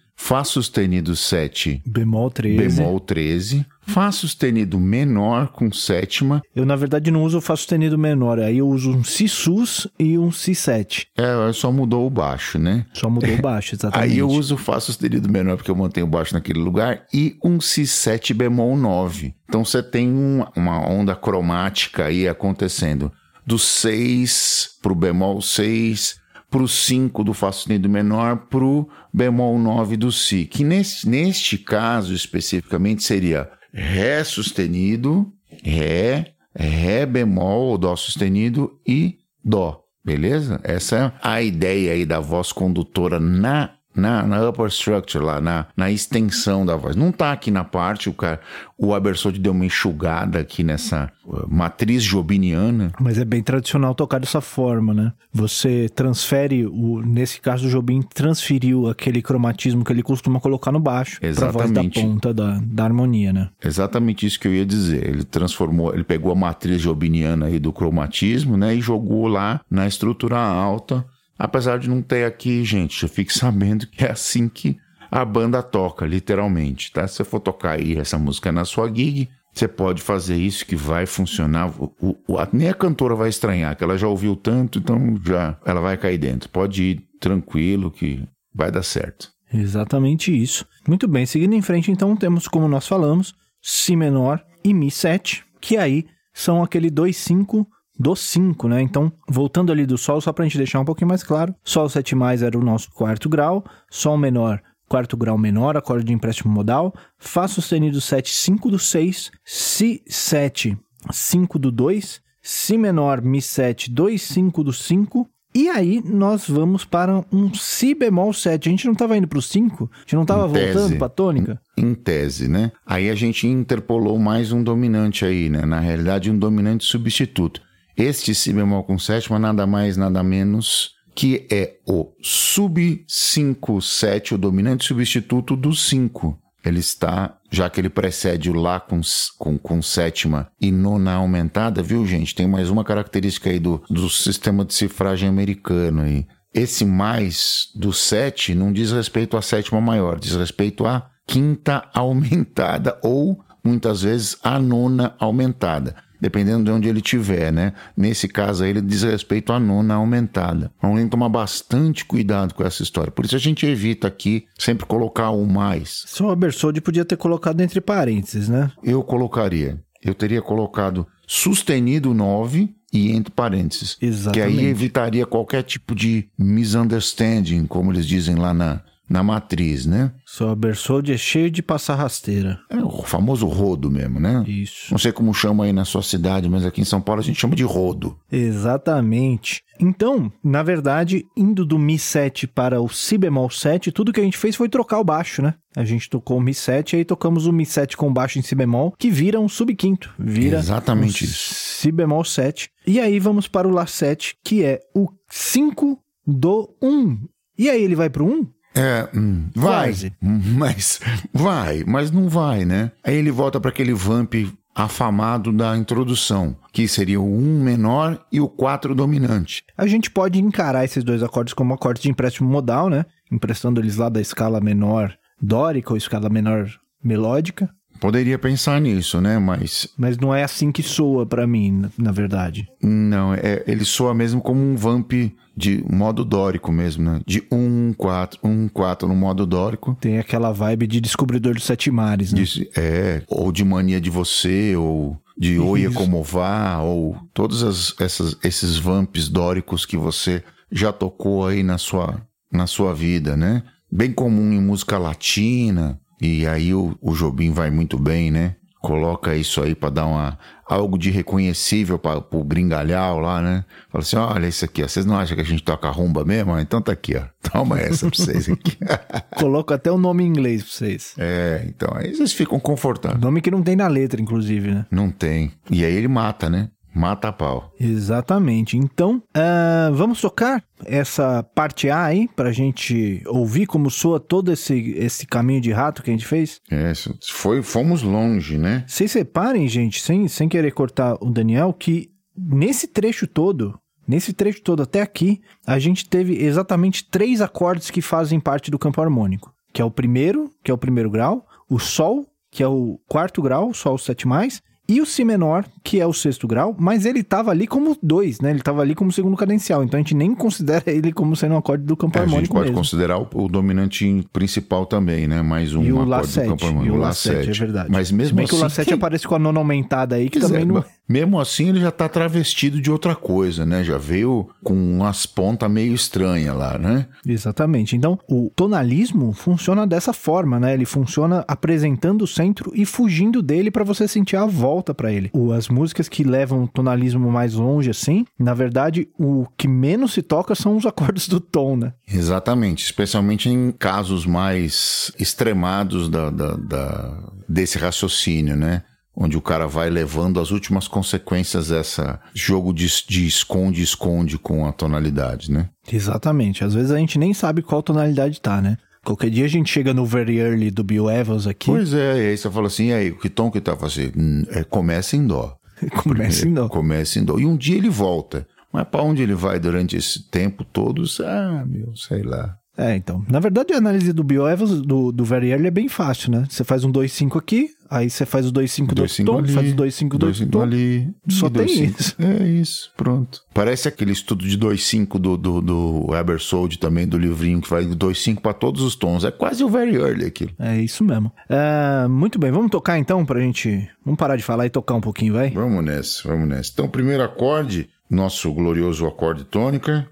[0.15, 6.41] Fá sustenido 7 bemol 13, bemol 13 Fá sustenido menor com sétima.
[6.55, 8.39] Eu, na verdade, não uso Fá sustenido menor.
[8.39, 11.07] Aí eu uso um Si sus e um Si 7.
[11.17, 12.85] É, só mudou o baixo, né?
[12.93, 14.11] Só mudou o baixo, exatamente.
[14.11, 17.59] Aí eu uso Fá sustenido menor porque eu mantenho o baixo naquele lugar e um
[17.59, 19.33] Si 7 bemol 9.
[19.49, 23.11] Então você tem um, uma onda cromática aí acontecendo.
[23.45, 26.20] Do 6 pro bemol 6,
[26.51, 30.45] pro 5 do Fá sustenido menor pro bemol 9 do Si.
[30.45, 35.31] Que nesse, neste caso especificamente seria Ré sustenido,
[35.63, 39.81] Ré, Ré bemol, Dó sustenido e Dó.
[40.03, 40.59] Beleza?
[40.63, 45.65] Essa é a ideia aí da voz condutora na na, na upper structure lá, na,
[45.75, 46.95] na extensão da voz.
[46.95, 48.39] Não tá aqui na parte, o cara,
[48.77, 52.91] o Abersold deu uma enxugada aqui nessa uh, matriz jobiniana.
[52.99, 55.13] Mas é bem tradicional tocar dessa forma, né?
[55.33, 60.79] Você transfere, o, nesse caso o Jobim transferiu aquele cromatismo que ele costuma colocar no
[60.79, 63.49] baixo para voz da ponta da, da harmonia, né?
[63.63, 65.07] Exatamente isso que eu ia dizer.
[65.07, 69.87] Ele transformou, ele pegou a matriz jobiniana aí do cromatismo, né, e jogou lá na
[69.87, 71.05] estrutura alta
[71.43, 74.77] Apesar de não ter aqui, gente, já fique sabendo que é assim que
[75.09, 77.07] a banda toca, literalmente, tá?
[77.07, 80.75] Se você for tocar aí essa música na sua gig, você pode fazer isso que
[80.75, 81.73] vai funcionar.
[81.81, 85.57] O, o, a, nem a cantora vai estranhar, que ela já ouviu tanto, então já
[85.65, 86.47] ela vai cair dentro.
[86.47, 88.23] Pode ir tranquilo que
[88.53, 89.31] vai dar certo.
[89.51, 90.63] Exatamente isso.
[90.87, 95.43] Muito bem, seguindo em frente, então temos, como nós falamos, Si menor e Mi 7,
[95.59, 97.67] que aí são aquele 2, 5
[98.01, 98.81] do 5, né?
[98.81, 101.87] Então, voltando ali do Sol, só para a gente deixar um pouquinho mais claro, Sol
[101.87, 106.51] 7 mais era o nosso quarto grau, Sol menor, quarto grau menor, acorde de empréstimo
[106.51, 110.77] modal, Fá sustenido 7, 5 do 6, Si 7,
[111.11, 116.85] 5 do 2, Si menor, Mi 7, 2, 5 do 5, e aí nós vamos
[116.85, 118.69] para um Si bemol 7.
[118.69, 119.89] A gente não estava indo para o 5?
[119.93, 121.61] A gente não estava voltando para a tônica?
[121.77, 122.71] Em, em, tese, né?
[122.85, 125.65] Aí a gente interpolou mais um dominante aí, né?
[125.65, 127.61] Na realidade, um dominante substituto.
[128.01, 134.33] Este si bemol com sétima nada mais, nada menos que é o sub 5 7,
[134.33, 136.35] o dominante substituto do 5.
[136.65, 138.99] Ele está, já que ele precede o Lá com,
[139.37, 142.33] com, com sétima e nona aumentada, viu, gente?
[142.33, 146.25] Tem mais uma característica aí do, do sistema de cifragem americano aí.
[146.51, 152.97] Esse mais do 7 não diz respeito à sétima maior, diz respeito à quinta aumentada
[153.03, 157.73] ou muitas vezes à nona aumentada dependendo de onde ele estiver, né?
[157.97, 160.71] Nesse caso aí, ele diz respeito à nona aumentada.
[160.77, 163.11] Então, tem que tomar bastante cuidado com essa história.
[163.11, 166.03] Por isso a gente evita aqui sempre colocar o mais.
[166.05, 168.71] Só o Abersold podia ter colocado entre parênteses, né?
[168.83, 169.81] Eu colocaria.
[170.03, 173.97] Eu teria colocado sustenido 9 e entre parênteses.
[174.01, 174.53] Exatamente.
[174.53, 178.81] Que aí evitaria qualquer tipo de misunderstanding, como eles dizem lá na,
[179.11, 180.13] na matriz, né?
[180.25, 182.59] Só Bersold é cheio de passar rasteira.
[182.69, 184.41] É o famoso rodo mesmo, né?
[184.47, 184.87] Isso.
[184.89, 187.39] Não sei como chama aí na sua cidade, mas aqui em São Paulo a gente
[187.39, 188.17] chama de rodo.
[188.31, 189.63] Exatamente.
[189.77, 194.23] Então, na verdade, indo do Mi 7 para o Si bemol 7, tudo que a
[194.23, 195.55] gente fez foi trocar o baixo, né?
[195.75, 198.41] A gente tocou o Mi 7 e aí tocamos o Mi 7 com baixo em
[198.41, 200.13] Si bemol, que vira um subquinto.
[200.17, 201.53] Vira Exatamente um isso.
[201.53, 202.69] Si bemol 7.
[202.87, 207.27] E aí vamos para o Lá 7, que é o 5 do 1.
[207.57, 208.47] E aí ele vai para o 1?
[208.73, 210.13] É, hum, vai, Quase.
[210.21, 210.99] mas
[211.33, 212.91] vai, mas não vai, né?
[213.03, 214.33] Aí ele volta para aquele vamp
[214.73, 219.63] afamado da introdução, que seria o 1 menor e o 4 dominante.
[219.77, 223.05] A gente pode encarar esses dois acordes como acordes de empréstimo modal, né?
[223.29, 226.69] Emprestando eles lá da escala menor dórica ou escala menor
[227.03, 227.69] melódica.
[228.01, 229.37] Poderia pensar nisso, né?
[229.37, 229.87] Mas.
[229.95, 232.67] Mas não é assim que soa para mim, na verdade.
[232.81, 235.13] Não, é, ele soa mesmo como um vamp
[235.55, 237.21] de modo dórico mesmo, né?
[237.27, 239.95] De 1, 4, 1, 4 no modo dórico.
[240.01, 242.41] Tem aquela vibe de descobridor dos sete mares, né?
[242.41, 247.93] De, é, ou de mania de você, ou de Oia como vá, ou todos as,
[247.99, 252.19] essas, esses vamps dóricos que você já tocou aí na sua,
[252.51, 253.61] na sua vida, né?
[253.91, 258.55] Bem comum em música latina, e aí o, o Jobim vai muito bem, né?
[258.79, 263.65] Coloca isso aí para dar uma, algo de reconhecível para o gringalhal lá, né?
[263.89, 264.87] Fala assim: olha isso aqui, ó.
[264.87, 266.57] vocês não acham que a gente toca rumba mesmo?
[266.57, 267.23] Então tá aqui, ó.
[267.51, 268.77] Toma essa pra vocês aqui.
[269.37, 271.13] Coloca até o nome em inglês pra vocês.
[271.17, 273.21] É, então aí vocês ficam confortáveis.
[273.21, 274.85] Nome que não tem na letra, inclusive, né?
[274.89, 275.51] Não tem.
[275.69, 276.69] E aí ele mata, né?
[276.93, 277.73] Mata a pau.
[277.79, 278.77] Exatamente.
[278.77, 284.91] Então, uh, vamos tocar essa parte A aí, pra gente ouvir como soa todo esse,
[284.97, 286.59] esse caminho de rato que a gente fez?
[286.69, 286.91] É,
[287.29, 288.83] foi, fomos longe, né?
[288.87, 294.61] Vocês reparem, gente, sem, sem querer cortar o Daniel, que nesse trecho todo, nesse trecho
[294.61, 299.53] todo até aqui, a gente teve exatamente três acordes que fazem parte do campo harmônico.
[299.73, 303.41] Que é o primeiro, que é o primeiro grau, o Sol, que é o quarto
[303.41, 307.49] grau, Sol 7+, e o Si menor, que é o sexto grau, mas ele estava
[307.49, 308.49] ali como dois, né?
[308.49, 311.57] Ele estava ali como segundo cadencial, então a gente nem considera ele como sendo um
[311.57, 312.39] acorde do campo é, harmônico.
[312.39, 312.77] A gente pode mesmo.
[312.77, 315.41] considerar o, o, dominante principal também, né?
[315.41, 316.93] Mais um e o acorde Lá 7, do campo harmônico.
[316.93, 317.89] E o Lá 7, é verdade.
[317.89, 318.95] Mas mesmo Se bem assim, que o Lá 7 tem...
[318.95, 320.83] aparece com a nona aumentada aí, que também não.
[321.07, 323.83] Mesmo assim ele já está travestido de outra coisa, né?
[323.83, 327.07] Já veio com umas pontas meio estranhas lá, né?
[327.25, 327.95] Exatamente.
[327.95, 330.73] Então, o tonalismo funciona dessa forma, né?
[330.73, 335.29] Ele funciona apresentando o centro e fugindo dele para você sentir a volta para ele.
[335.33, 340.13] O, as músicas que levam o tonalismo mais longe, assim, na verdade, o que menos
[340.13, 341.93] se toca são os acordes do tom, né?
[342.07, 348.83] Exatamente, especialmente em casos mais extremados da, da, da desse raciocínio, né?
[349.15, 355.51] Onde o cara vai levando as últimas consequências dessa jogo de esconde-esconde com a tonalidade,
[355.51, 355.69] né?
[355.91, 356.63] Exatamente.
[356.63, 358.77] Às vezes a gente nem sabe qual tonalidade tá, né?
[359.03, 361.65] Qualquer dia a gente chega no Very Early do Bill Evans aqui.
[361.65, 364.13] Pois é, e aí você fala assim, e aí, que tom que tá fazendo?
[364.15, 365.57] Hum, é, começa em dó.
[366.03, 366.67] começa em dó.
[366.69, 367.39] Começa em dó.
[367.39, 368.47] E um dia ele volta.
[368.71, 371.03] Mas para onde ele vai durante esse tempo todo?
[371.25, 372.55] Ah, meu, sei lá.
[372.81, 373.23] É, então.
[373.29, 376.45] Na verdade, a análise do Bill Evans, do, do Very Early, é bem fácil, né?
[376.49, 379.75] Você faz um 2-5 aqui, aí você faz o 2-5 do tom, ali, faz o
[379.75, 380.61] 2-5 do tom.
[380.63, 381.07] ali.
[381.29, 382.15] Só tem isso.
[382.19, 383.43] É isso, pronto.
[383.53, 388.41] Parece aquele estudo de 2-5 do, do, do Ebersold também, do livrinho, que faz 2-5
[388.41, 389.23] para todos os tons.
[389.23, 390.51] É quase o Very Early aquilo.
[390.57, 391.31] É isso mesmo.
[391.47, 393.87] É, muito bem, vamos tocar então pra gente...
[394.03, 395.51] Vamos parar de falar e tocar um pouquinho, vai?
[395.51, 396.71] Vamos nessa, vamos nessa.
[396.73, 400.07] Então, primeiro acorde, nosso glorioso acorde tônica.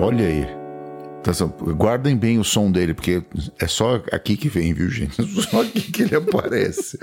[0.00, 0.61] Olha aí.
[1.22, 3.22] Então, guardem bem o som dele, porque
[3.60, 5.22] é só aqui que vem, viu, gente?
[5.48, 6.98] Só aqui que ele aparece.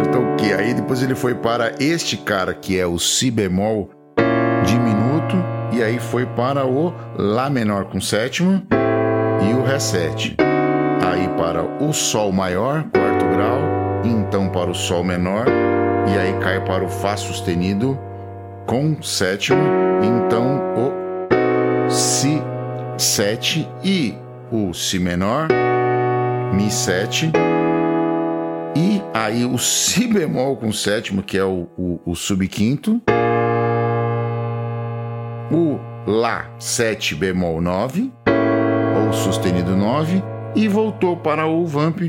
[0.00, 3.90] Então, que aí depois ele foi para este cara que é o si bemol
[4.64, 5.36] diminuto
[5.72, 8.62] e aí foi para o lá menor com sétima
[9.48, 10.36] e o ré 7.
[11.04, 13.60] Aí para o sol maior, quarto grau,
[14.04, 15.46] então para o sol menor
[16.08, 17.98] e aí cai para o fá sustenido
[18.66, 19.64] com sétima,
[20.02, 20.97] então o
[22.98, 24.14] 7 e
[24.50, 25.48] o Si menor,
[26.52, 27.30] Mi 7
[28.76, 33.00] e aí o Si bemol com sétimo, que é o, o, o subquinto,
[35.50, 38.12] o Lá 7 bemol 9,
[39.06, 40.22] ou sustenido 9,
[40.56, 42.00] e voltou para o Vamp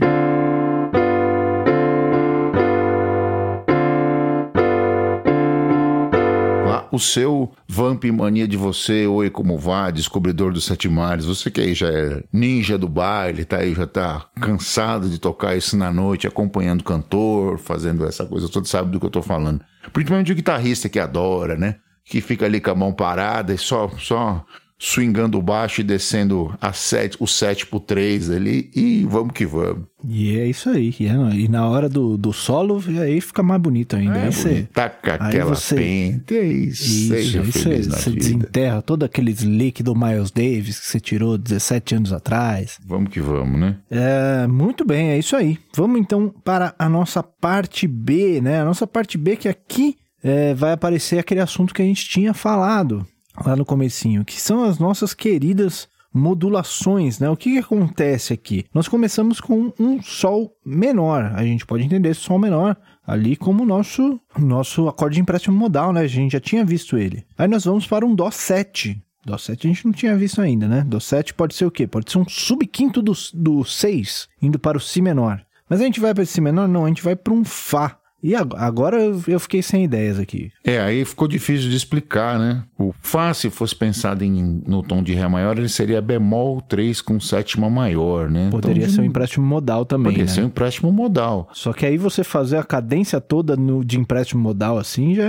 [6.92, 11.62] o seu Vamp Mania de você, Oi Como Vai, Descobridor dos Sete Mares, você que
[11.62, 15.92] aí já é ninja do baile, tá aí, já tá cansado de tocar isso na
[15.92, 19.62] noite, acompanhando o cantor, fazendo essa coisa toda, sabe do que eu tô falando.
[19.94, 21.76] Principalmente o guitarrista que adora, né?
[22.04, 24.46] Que fica ali com a mão parada e só, só
[24.82, 29.84] swingando baixo e descendo a sete, o 7 por 3 ali e vamos que vamos.
[30.08, 30.96] E é isso aí.
[30.98, 34.18] E, é, e na hora do, do solo, aí fica mais bonito ainda.
[34.18, 37.14] É, aí você taca aquela você, pente, é isso.
[37.14, 41.96] Isso, aí você, você desenterra todo aquele slick do Miles Davis que você tirou 17
[41.96, 42.80] anos atrás.
[42.86, 43.76] Vamos que vamos, né?
[43.92, 45.58] É, muito bem, é isso aí.
[45.76, 48.62] Vamos então para a nossa parte B, né?
[48.62, 52.34] A nossa parte B que aqui é, vai aparecer aquele assunto que a gente tinha
[52.34, 53.06] falado
[53.46, 57.30] lá no comecinho, que são as nossas queridas modulações, né?
[57.30, 58.66] O que, que, acontece aqui?
[58.74, 61.32] Nós começamos com um sol menor.
[61.36, 62.76] A gente pode entender esse sol menor
[63.06, 66.02] ali como nosso nosso acorde de empréstimo modal, né?
[66.02, 67.26] A gente já tinha visto ele.
[67.38, 69.02] Aí nós vamos para um dó 7.
[69.26, 70.84] Dó 7 a gente não tinha visto ainda, né?
[70.88, 71.86] Dó 7 pode ser o quê?
[71.86, 75.44] Pode ser um subquinto do, do 6, indo para o si menor.
[75.70, 76.68] Mas a gente vai para esse si menor?
[76.68, 77.99] Não, a gente vai para um fá.
[78.22, 80.52] E agora eu fiquei sem ideias aqui.
[80.64, 82.64] É, aí ficou difícil de explicar, né?
[82.78, 87.02] O Fá, se fosse pensado em, no tom de Ré maior, ele seria bemol 3
[87.02, 88.50] com sétima maior, né?
[88.52, 90.12] Poderia então, ser um empréstimo modal também.
[90.12, 90.32] Poderia né?
[90.32, 91.50] ser um empréstimo modal.
[91.54, 95.24] Só que aí você fazer a cadência toda no, de empréstimo modal assim já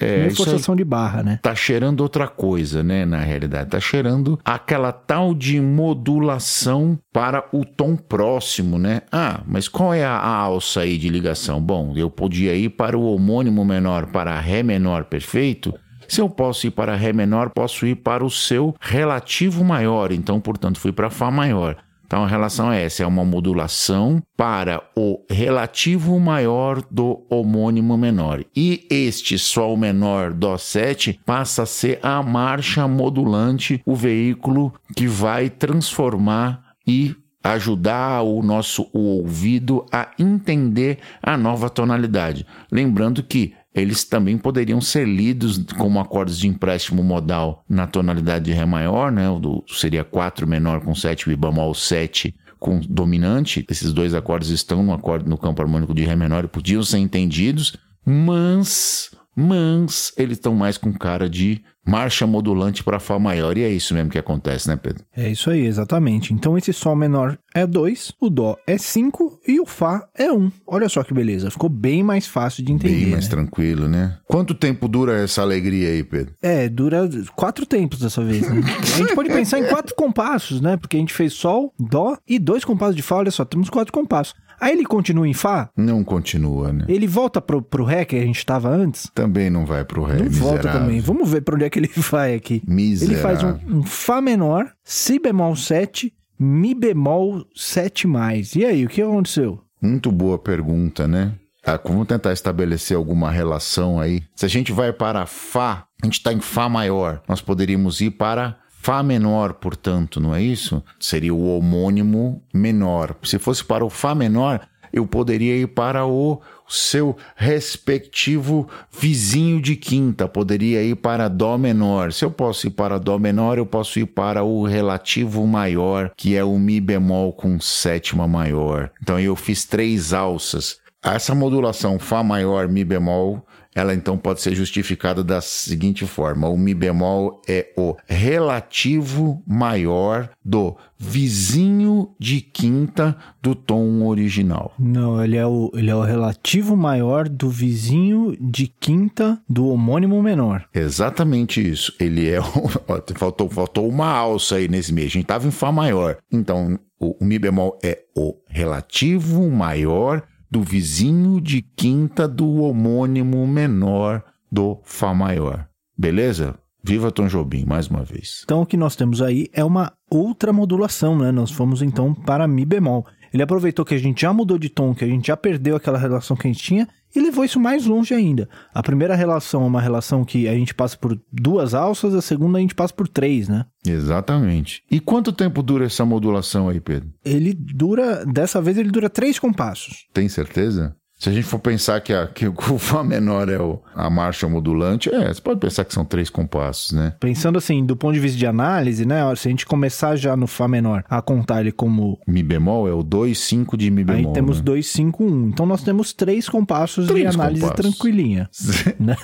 [0.00, 1.40] é, é forçação de barra, né?
[1.42, 3.04] Tá cheirando outra coisa, né?
[3.04, 9.02] Na realidade, tá cheirando aquela tal de modulação para o tom próximo, né?
[9.10, 11.60] Ah, mas qual é a alça aí de ligação?
[11.60, 15.74] Bom, eu podia ir para o homônimo menor, para Ré menor perfeito.
[16.06, 20.12] Se eu posso ir para Ré menor, posso ir para o seu relativo maior.
[20.12, 21.78] Então, portanto, fui para Fá maior.
[22.04, 28.42] Então a relação é essa, é uma modulação para o relativo maior do homônimo menor.
[28.56, 35.06] E este Sol menor Dó 7 passa a ser a marcha modulante, o veículo que
[35.06, 42.46] vai transformar e ajudar o nosso o ouvido a entender a nova tonalidade.
[42.70, 48.52] Lembrando que eles também poderiam ser lidos como acordes de empréstimo modal na tonalidade de
[48.52, 49.26] Ré maior, né?
[49.40, 53.64] Do, seria 4 menor com 7 bemol 7 com dominante.
[53.70, 56.98] Esses dois acordes estão no acorde no campo harmônico de Ré menor e podiam ser
[56.98, 63.56] entendidos, mas mas eles estão mais com cara de marcha modulante para Fá maior.
[63.56, 65.04] E é isso mesmo que acontece, né, Pedro?
[65.16, 66.34] É isso aí, exatamente.
[66.34, 70.52] Então esse Sol menor é 2, o Dó é 5 e o Fá é 1.
[70.66, 72.94] Olha só que beleza, ficou bem mais fácil de entender.
[72.94, 73.30] Bem mais né?
[73.30, 74.18] tranquilo, né?
[74.26, 76.34] Quanto tempo dura essa alegria aí, Pedro?
[76.42, 78.60] É, dura quatro tempos dessa vez, né?
[78.80, 80.76] a gente pode pensar em quatro compassos, né?
[80.76, 83.92] Porque a gente fez Sol, Dó e dois compassos de Fá, olha só, temos quatro
[83.92, 84.34] compassos.
[84.60, 86.84] Aí ele continua em Fá, Não continua, né?
[86.88, 89.08] ele volta pro, pro Ré que a gente estava antes.
[89.14, 90.80] Também não vai pro ré, Não volta miserável.
[90.80, 91.00] também.
[91.00, 92.60] Vamos ver pra onde é que ele vai aqui.
[92.68, 93.60] Ele faz Miserável.
[93.68, 98.54] um, um Fá menor, Si bemol 7, Mi bemol 7 mais.
[98.54, 99.60] E aí, o que aconteceu?
[99.82, 101.34] Muito boa pergunta, né?
[101.66, 104.22] Ah, vamos tentar estabelecer alguma relação aí.
[104.36, 108.12] Se a gente vai para Fá, a gente está em Fá maior, nós poderíamos ir
[108.12, 110.82] para Fá menor, portanto, não é isso?
[111.00, 113.16] Seria o homônimo menor.
[113.24, 119.76] Se fosse para o Fá menor, eu poderia ir para o seu respectivo vizinho de
[119.76, 122.12] quinta, poderia ir para Dó menor.
[122.12, 126.36] Se eu posso ir para Dó menor, eu posso ir para o relativo maior, que
[126.36, 128.90] é o Mi bemol com sétima maior.
[129.02, 130.78] Então eu fiz três alças.
[131.02, 133.46] Essa modulação Fá maior, Mi bemol,
[133.78, 140.28] ela então pode ser justificada da seguinte forma: o Mi bemol é o relativo maior
[140.44, 144.72] do vizinho de quinta do tom original.
[144.78, 150.20] Não, ele é, o, ele é o relativo maior do vizinho de quinta do homônimo
[150.22, 150.64] menor.
[150.74, 151.92] Exatamente isso.
[152.00, 152.40] Ele é.
[152.40, 152.44] o-
[152.88, 155.06] ó, faltou, faltou uma alça aí nesse mês.
[155.06, 156.16] A gente estava em Fá maior.
[156.32, 163.46] Então, o, o Mi bemol é o relativo maior do vizinho de quinta do homônimo
[163.46, 165.68] menor do Fá maior.
[165.96, 166.58] Beleza?
[166.82, 168.42] Viva Tom Jobim, mais uma vez.
[168.44, 171.30] Então o que nós temos aí é uma outra modulação, né?
[171.30, 173.04] Nós fomos então para Mi bemol.
[173.38, 175.96] Ele aproveitou que a gente já mudou de tom, que a gente já perdeu aquela
[175.96, 178.48] relação que a gente tinha e levou isso mais longe ainda.
[178.74, 182.58] A primeira relação é uma relação que a gente passa por duas alças, a segunda
[182.58, 183.64] a gente passa por três, né?
[183.86, 184.82] Exatamente.
[184.90, 187.10] E quanto tempo dura essa modulação aí, Pedro?
[187.24, 190.08] Ele dura, dessa vez ele dura três compassos.
[190.12, 190.96] Tem certeza?
[191.18, 194.48] Se a gente for pensar que, a, que o Fá menor é o- a marcha
[194.48, 197.14] modulante, é, você pode pensar que são três compassos, né?
[197.18, 199.20] Pensando assim, do ponto de vista de análise, né?
[199.34, 202.18] Se a gente começar já no Fá menor a contar ele como.
[202.26, 204.28] Mi bemol é o 2, 5 de Mi bemol.
[204.28, 204.62] Aí temos né?
[204.64, 205.48] 2, 5, 1.
[205.48, 207.84] Então nós temos três compassos de Três análise compassos.
[207.96, 208.48] tranquilinha.
[209.00, 209.16] né?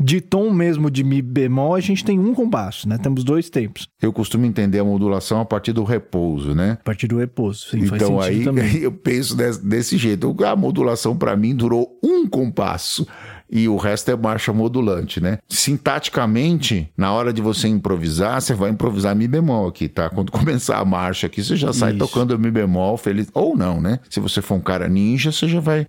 [0.00, 2.98] De tom mesmo de Mi bemol, a gente tem um compasso, né?
[2.98, 3.86] Temos dois tempos.
[4.02, 6.78] Eu costumo entender a modulação a partir do repouso, né?
[6.80, 7.68] A partir do repouso.
[7.70, 8.78] Sim, então aí também.
[8.82, 10.34] eu penso desse, desse jeito.
[10.44, 13.06] A modulação para mim durou um compasso
[13.50, 15.38] e o resto é marcha modulante, né?
[15.48, 20.08] Sintaticamente, na hora de você improvisar, você vai improvisar mi bemol aqui, tá?
[20.08, 21.98] Quando começar a marcha aqui, você já sai Isso.
[21.98, 23.98] tocando mi bemol feliz ou não, né?
[24.08, 25.86] Se você for um cara ninja, você já vai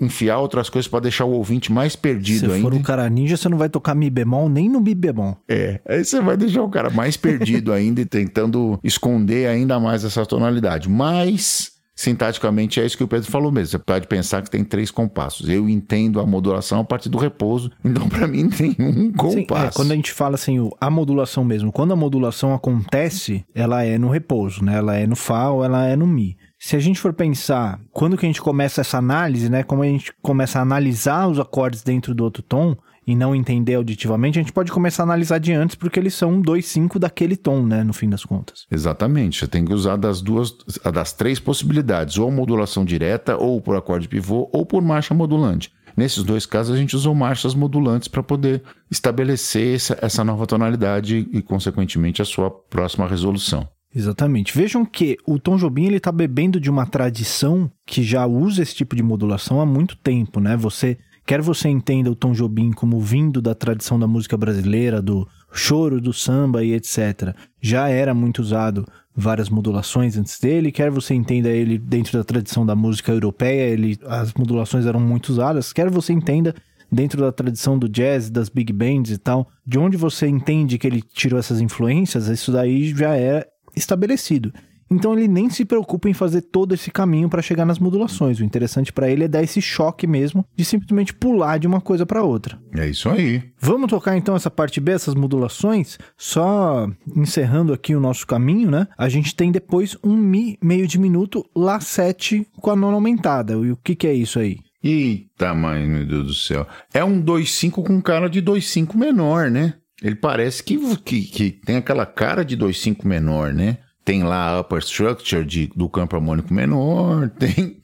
[0.00, 2.62] enfiar outras coisas para deixar o ouvinte mais Se perdido ainda.
[2.68, 5.36] for um cara ninja, você não vai tocar Mi bemol nem no Mi bemol.
[5.46, 10.02] É, aí você vai deixar o cara mais perdido ainda e tentando esconder ainda mais
[10.02, 10.88] essa tonalidade.
[10.88, 11.71] Mas,
[12.02, 13.70] sintaticamente, é isso que o Pedro falou mesmo.
[13.70, 15.48] Você pode pensar que tem três compassos.
[15.48, 19.66] Eu entendo a modulação a partir do repouso, então para mim tem um Sim, compasso.
[19.66, 23.96] é, quando a gente fala assim, a modulação mesmo, quando a modulação acontece, ela é
[23.98, 24.76] no repouso, né?
[24.76, 26.36] Ela é no Fá ou ela é no Mi.
[26.58, 29.62] Se a gente for pensar, quando que a gente começa essa análise, né?
[29.62, 32.76] Como a gente começa a analisar os acordes dentro do outro tom
[33.12, 36.32] e não entender auditivamente, a gente pode começar a analisar de antes porque eles são
[36.32, 37.84] um, dois, cinco daquele tom, né?
[37.84, 38.66] No fim das contas.
[38.70, 40.56] Exatamente, você tem que usar das duas,
[40.92, 45.70] das três possibilidades, ou modulação direta, ou por acorde pivô, ou por marcha modulante.
[45.94, 51.28] Nesses dois casos, a gente usou marchas modulantes para poder estabelecer essa, essa nova tonalidade
[51.30, 53.68] e, consequentemente, a sua próxima resolução.
[53.94, 54.56] Exatamente.
[54.56, 58.74] Vejam que o Tom Jobim ele está bebendo de uma tradição que já usa esse
[58.74, 60.56] tipo de modulação há muito tempo, né?
[60.56, 65.26] Você quer você entenda o Tom Jobim como vindo da tradição da música brasileira, do
[65.52, 67.34] choro, do samba e etc.
[67.60, 72.64] Já era muito usado várias modulações antes dele, quer você entenda ele dentro da tradição
[72.64, 76.54] da música europeia, ele as modulações eram muito usadas, quer você entenda
[76.90, 80.86] dentro da tradição do jazz, das big bands e tal, de onde você entende que
[80.86, 84.52] ele tirou essas influências, isso daí já é estabelecido.
[84.92, 88.38] Então ele nem se preocupa em fazer todo esse caminho para chegar nas modulações.
[88.38, 92.04] O interessante para ele é dar esse choque mesmo de simplesmente pular de uma coisa
[92.04, 92.58] para outra.
[92.76, 93.42] É isso aí.
[93.58, 95.98] Vamos tocar então essa parte B, essas modulações?
[96.16, 98.86] Só encerrando aqui o nosso caminho, né?
[98.98, 103.54] A gente tem depois um Mi meio diminuto Lá 7 com a nona aumentada.
[103.54, 104.58] E o que, que é isso aí?
[104.82, 106.66] Eita, mãe, meu Deus do céu.
[106.92, 109.74] É um 2,5 com cara de 2,5 menor, né?
[110.02, 113.78] Ele parece que, que, que tem aquela cara de 2,5 menor, né?
[114.04, 117.80] Tem lá a upper structure de, do campo harmônico menor, tem.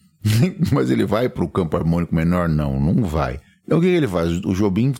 [0.73, 2.49] Mas ele vai para o campo harmônico menor?
[2.49, 3.41] Não, não vai.
[3.65, 4.39] Então o que ele faz?
[4.45, 4.95] O Jobim,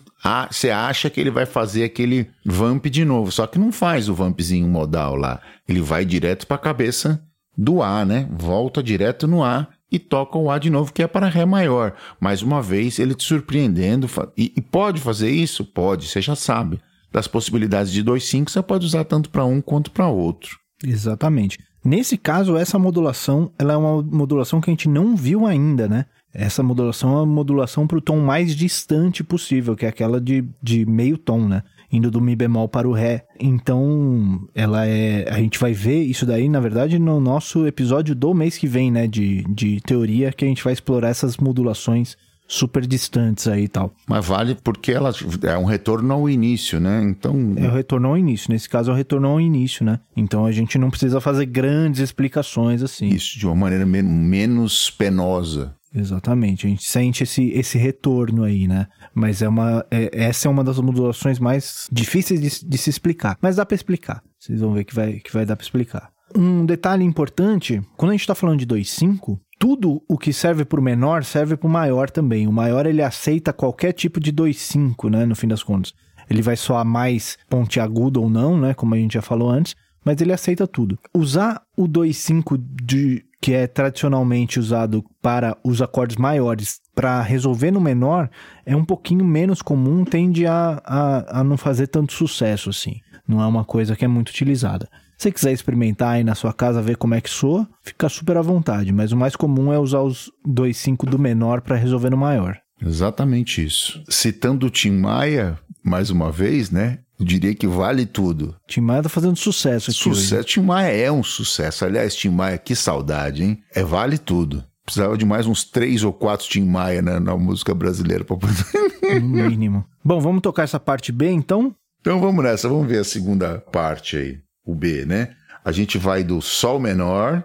[0.49, 4.13] você acha que ele vai fazer aquele vamp de novo, só que não faz o
[4.13, 5.41] vampzinho modal lá.
[5.67, 7.19] Ele vai direto para a cabeça
[7.57, 8.27] do A, né?
[8.31, 11.95] Volta direto no A e toca o A de novo, que é para Ré maior.
[12.19, 14.07] Mais uma vez, ele te surpreendendo.
[14.37, 15.65] E, e pode fazer isso?
[15.65, 16.79] Pode, você já sabe.
[17.11, 20.58] Das possibilidades de 2,5, você pode usar tanto para um quanto para outro.
[20.83, 21.59] Exatamente.
[21.83, 26.05] Nesse caso, essa modulação ela é uma modulação que a gente não viu ainda, né?
[26.33, 30.45] Essa modulação é uma modulação para o tom mais distante possível, que é aquela de,
[30.61, 31.63] de meio tom, né?
[31.91, 33.25] Indo do Mi bemol para o Ré.
[33.39, 35.27] Então, ela é.
[35.27, 38.91] A gente vai ver isso daí, na verdade, no nosso episódio do mês que vem,
[38.91, 39.07] né?
[39.07, 42.15] De, de teoria, que a gente vai explorar essas modulações
[42.49, 43.93] super distantes aí e tal.
[44.07, 45.11] Mas vale porque ela
[45.43, 47.01] é um retorno ao início, né?
[47.03, 47.53] Então.
[47.55, 48.51] É o retorno ao início.
[48.51, 49.99] Nesse caso, é o retorno ao início, né?
[50.17, 53.07] Então a gente não precisa fazer grandes explicações assim.
[53.07, 55.75] Isso, de uma maneira men menos penosa.
[55.93, 58.87] Exatamente, a gente sente esse, esse retorno aí, né?
[59.13, 63.37] Mas é uma, é, essa é uma das modulações mais difíceis de, de se explicar.
[63.41, 64.21] Mas dá para explicar.
[64.39, 66.11] Vocês vão ver que vai, que vai dar para explicar.
[66.35, 70.79] Um detalhe importante, quando a gente está falando de 2.5, tudo o que serve para
[70.79, 72.47] o menor serve para o maior também.
[72.47, 75.25] O maior ele aceita qualquer tipo de 2.5, né?
[75.25, 75.93] No fim das contas.
[76.29, 78.73] Ele vai soar mais pontiagudo ou não, né?
[78.73, 80.97] Como a gente já falou antes mas ele aceita tudo.
[81.13, 87.79] Usar o 2.5 de que é tradicionalmente usado para os acordes maiores para resolver no
[87.79, 88.29] menor
[88.65, 92.95] é um pouquinho menos comum, tende a, a, a não fazer tanto sucesso assim.
[93.25, 94.89] Não é uma coisa que é muito utilizada.
[95.19, 98.37] Se você quiser experimentar aí na sua casa, ver como é que soa, fica super
[98.37, 98.93] à vontade.
[98.93, 102.57] Mas o mais comum é usar os 2.5 do menor para resolver no maior.
[102.81, 104.01] Exatamente isso.
[104.07, 106.99] Citando o Tim Maia, mais uma vez, né?
[107.19, 108.55] Eu diria que vale tudo.
[108.65, 110.35] Tim Maia tá fazendo sucesso aqui Sucesso.
[110.35, 110.45] Hoje.
[110.45, 111.83] Tim Maia é um sucesso.
[111.83, 113.61] Aliás, Tim Maia, que saudade, hein?
[113.75, 114.63] É vale tudo.
[114.85, 118.55] Precisava de mais uns três ou quatro Tim Maia né, na música brasileira para poder.
[119.19, 119.83] No mínimo.
[120.05, 121.75] Bom, vamos tocar essa parte B então?
[121.99, 124.37] Então vamos nessa, vamos ver a segunda parte aí,
[124.69, 125.29] o B, né?
[125.65, 127.43] A gente vai do Sol menor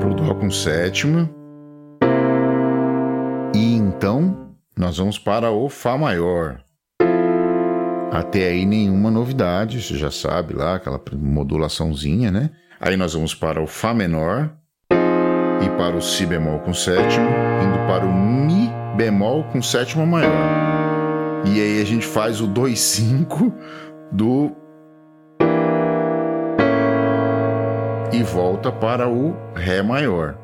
[0.00, 1.30] pro Dó com sétima.
[3.54, 6.60] E então nós vamos para o Fá maior.
[8.10, 12.50] Até aí nenhuma novidade, você já sabe lá, aquela modulaçãozinha, né?
[12.80, 14.50] Aí nós vamos para o Fá menor
[14.90, 17.28] e para o Si bemol com sétima,
[17.62, 20.32] indo para o Mi bemol com sétima maior.
[21.46, 23.52] E aí a gente faz o 2,5
[24.10, 24.61] do.
[28.12, 30.38] E volta para o Ré maior.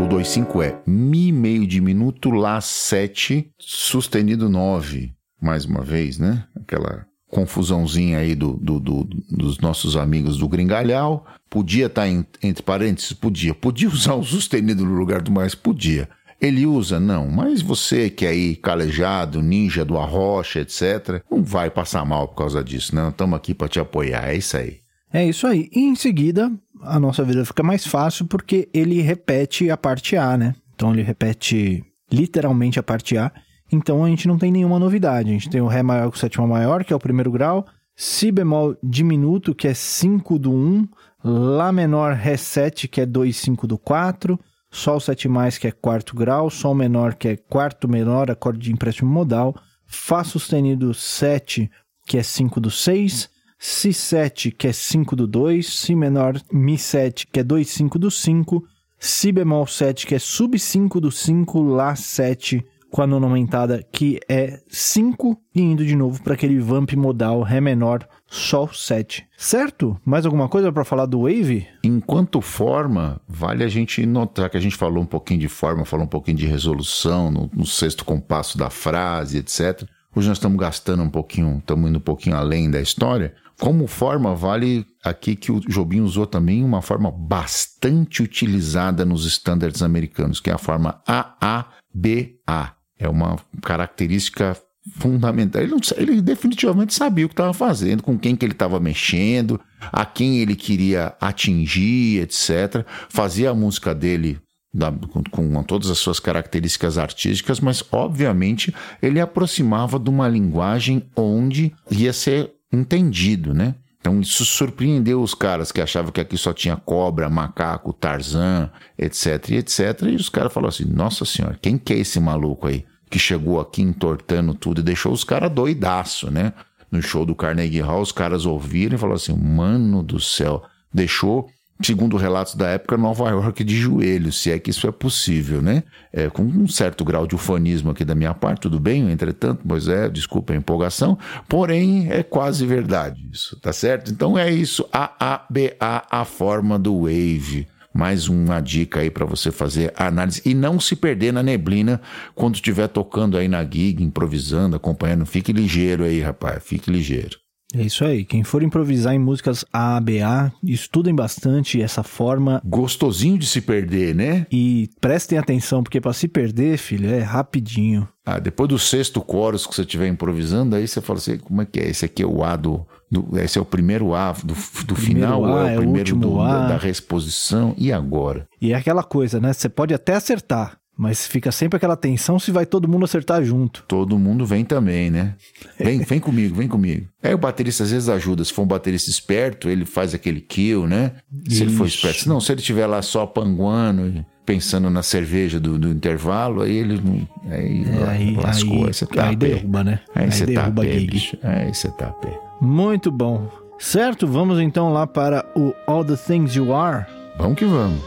[0.00, 6.44] O 2,5 é Mi meio diminuto, Lá 7, sustenido 9 mais uma vez, né?
[6.56, 11.24] Aquela confusãozinha aí do, do, do, dos nossos amigos do Gringalhau.
[11.48, 13.12] Podia estar tá em, entre parênteses?
[13.12, 13.54] Podia.
[13.54, 15.54] Podia usar o sustenido no lugar do mais?
[15.54, 16.08] Podia.
[16.40, 16.98] Ele usa?
[16.98, 17.28] Não.
[17.28, 22.34] Mas você que é aí calejado, ninja do arrocha, etc., não vai passar mal por
[22.34, 23.10] causa disso, não.
[23.10, 24.30] Estamos aqui para te apoiar.
[24.30, 24.85] É isso aí.
[25.12, 25.68] É isso aí.
[25.72, 26.52] E em seguida,
[26.82, 30.54] a nossa vida fica mais fácil porque ele repete a parte A, né?
[30.74, 33.32] Então ele repete literalmente a parte A.
[33.72, 35.30] Então a gente não tem nenhuma novidade.
[35.30, 37.66] A gente tem o Ré maior com sétima maior, que é o primeiro grau,
[37.98, 40.86] Si bemol diminuto, que é 5 do 1,
[41.24, 44.38] Lá menor Ré 7, que é 2, 5 do 4,
[44.70, 48.72] Sol 7 mais, que é quarto grau, Sol menor, que é quarto menor, acorde de
[48.72, 51.70] empréstimo modal, Fá sustenido 7,
[52.06, 56.76] que é 5 do 6, Si 7, que é 5 do 2, Si menor Mi
[56.76, 58.64] 7, que é 2, 5 do 5,
[58.98, 63.84] Si bemol 7, que é sub 5 do 5, Lá 7, com a nona aumentada,
[63.92, 69.26] que é 5, e indo de novo para aquele vamp modal Ré menor, Sol 7.
[69.36, 70.00] Certo?
[70.04, 71.66] Mais alguma coisa para falar do Wave?
[71.84, 76.06] Enquanto forma, vale a gente notar que a gente falou um pouquinho de forma, falou
[76.06, 79.86] um pouquinho de resolução no, no sexto compasso da frase, etc.
[80.14, 83.34] Hoje nós estamos gastando um pouquinho, estamos indo um pouquinho além da história.
[83.58, 89.82] Como forma, vale aqui que o Jobim usou também uma forma bastante utilizada nos estándares
[89.82, 92.74] americanos, que é a forma AABA.
[92.98, 94.56] É uma característica
[94.98, 95.62] fundamental.
[95.62, 99.60] Ele, não, ele definitivamente sabia o que estava fazendo, com quem que ele estava mexendo,
[99.80, 102.86] a quem ele queria atingir, etc.
[103.08, 104.38] Fazia a música dele
[104.72, 111.02] da, com, com, todas as suas características artísticas, mas obviamente ele aproximava de uma linguagem
[111.16, 113.74] onde ia ser entendido, né?
[114.00, 119.50] Então isso surpreendeu os caras que achavam que aqui só tinha cobra, macaco, tarzan, etc,
[119.50, 120.02] etc.
[120.02, 123.58] E os caras falaram assim: Nossa senhora, quem que é esse maluco aí que chegou
[123.58, 126.52] aqui entortando tudo e deixou os caras doidaço, né?
[126.90, 130.62] No show do Carnegie Hall, os caras ouviram e falaram assim: Mano do céu,
[130.92, 131.48] deixou
[131.82, 135.82] segundo relatos da época, Nova York de joelhos, se é que isso é possível, né?
[136.12, 139.86] É, com um certo grau de ufanismo aqui da minha parte, tudo bem, entretanto, pois
[139.86, 141.18] é, desculpa a empolgação,
[141.48, 144.10] porém é quase verdade isso, tá certo?
[144.10, 147.66] Então é isso, A, A, B, A, a forma do wave.
[147.92, 152.00] mais uma dica aí para você fazer a análise e não se perder na neblina
[152.34, 155.24] quando estiver tocando aí na gig, improvisando, acompanhando.
[155.24, 157.45] Fique ligeiro aí, rapaz, fique ligeiro.
[157.74, 158.24] É isso aí.
[158.24, 162.62] Quem for improvisar em músicas AABA, estudem bastante essa forma.
[162.64, 164.46] Gostosinho de se perder, né?
[164.50, 168.08] E prestem atenção, porque para se perder, filho, é rapidinho.
[168.24, 171.66] Ah, depois do sexto chorus que você estiver improvisando, aí você fala assim, como é
[171.66, 171.88] que é?
[171.88, 172.84] Esse aqui é o A do...
[173.10, 174.54] do esse é o primeiro A do,
[174.84, 176.48] do final, A, ou é o primeiro o do, A.
[176.48, 178.48] da, da reexposição, e agora?
[178.60, 179.52] E é aquela coisa, né?
[179.52, 183.84] Você pode até acertar, mas fica sempre aquela tensão se vai todo mundo acertar junto.
[183.86, 185.34] Todo mundo vem também, né?
[185.78, 187.06] Vem, vem comigo, vem comigo.
[187.22, 188.44] Aí o baterista às vezes ajuda.
[188.44, 191.12] Se for um baterista esperto, ele faz aquele kill, né?
[191.48, 191.96] Se ele for Isso.
[191.96, 192.28] esperto.
[192.28, 196.76] Não, se ele estiver lá só panguando, e pensando na cerveja do, do intervalo, aí
[196.76, 197.28] ele não.
[197.50, 198.86] Aí, É, aí, lascou.
[198.86, 200.00] aí, você tá aí derruba, né?
[200.14, 201.10] Aí você tá a derruba pé, a gig.
[201.10, 201.38] bicho.
[201.42, 202.40] Aí você tá a pé.
[202.60, 203.50] Muito bom.
[203.78, 207.04] Certo, vamos então lá para o All the Things You Are.
[207.36, 208.00] Vamos que vamos.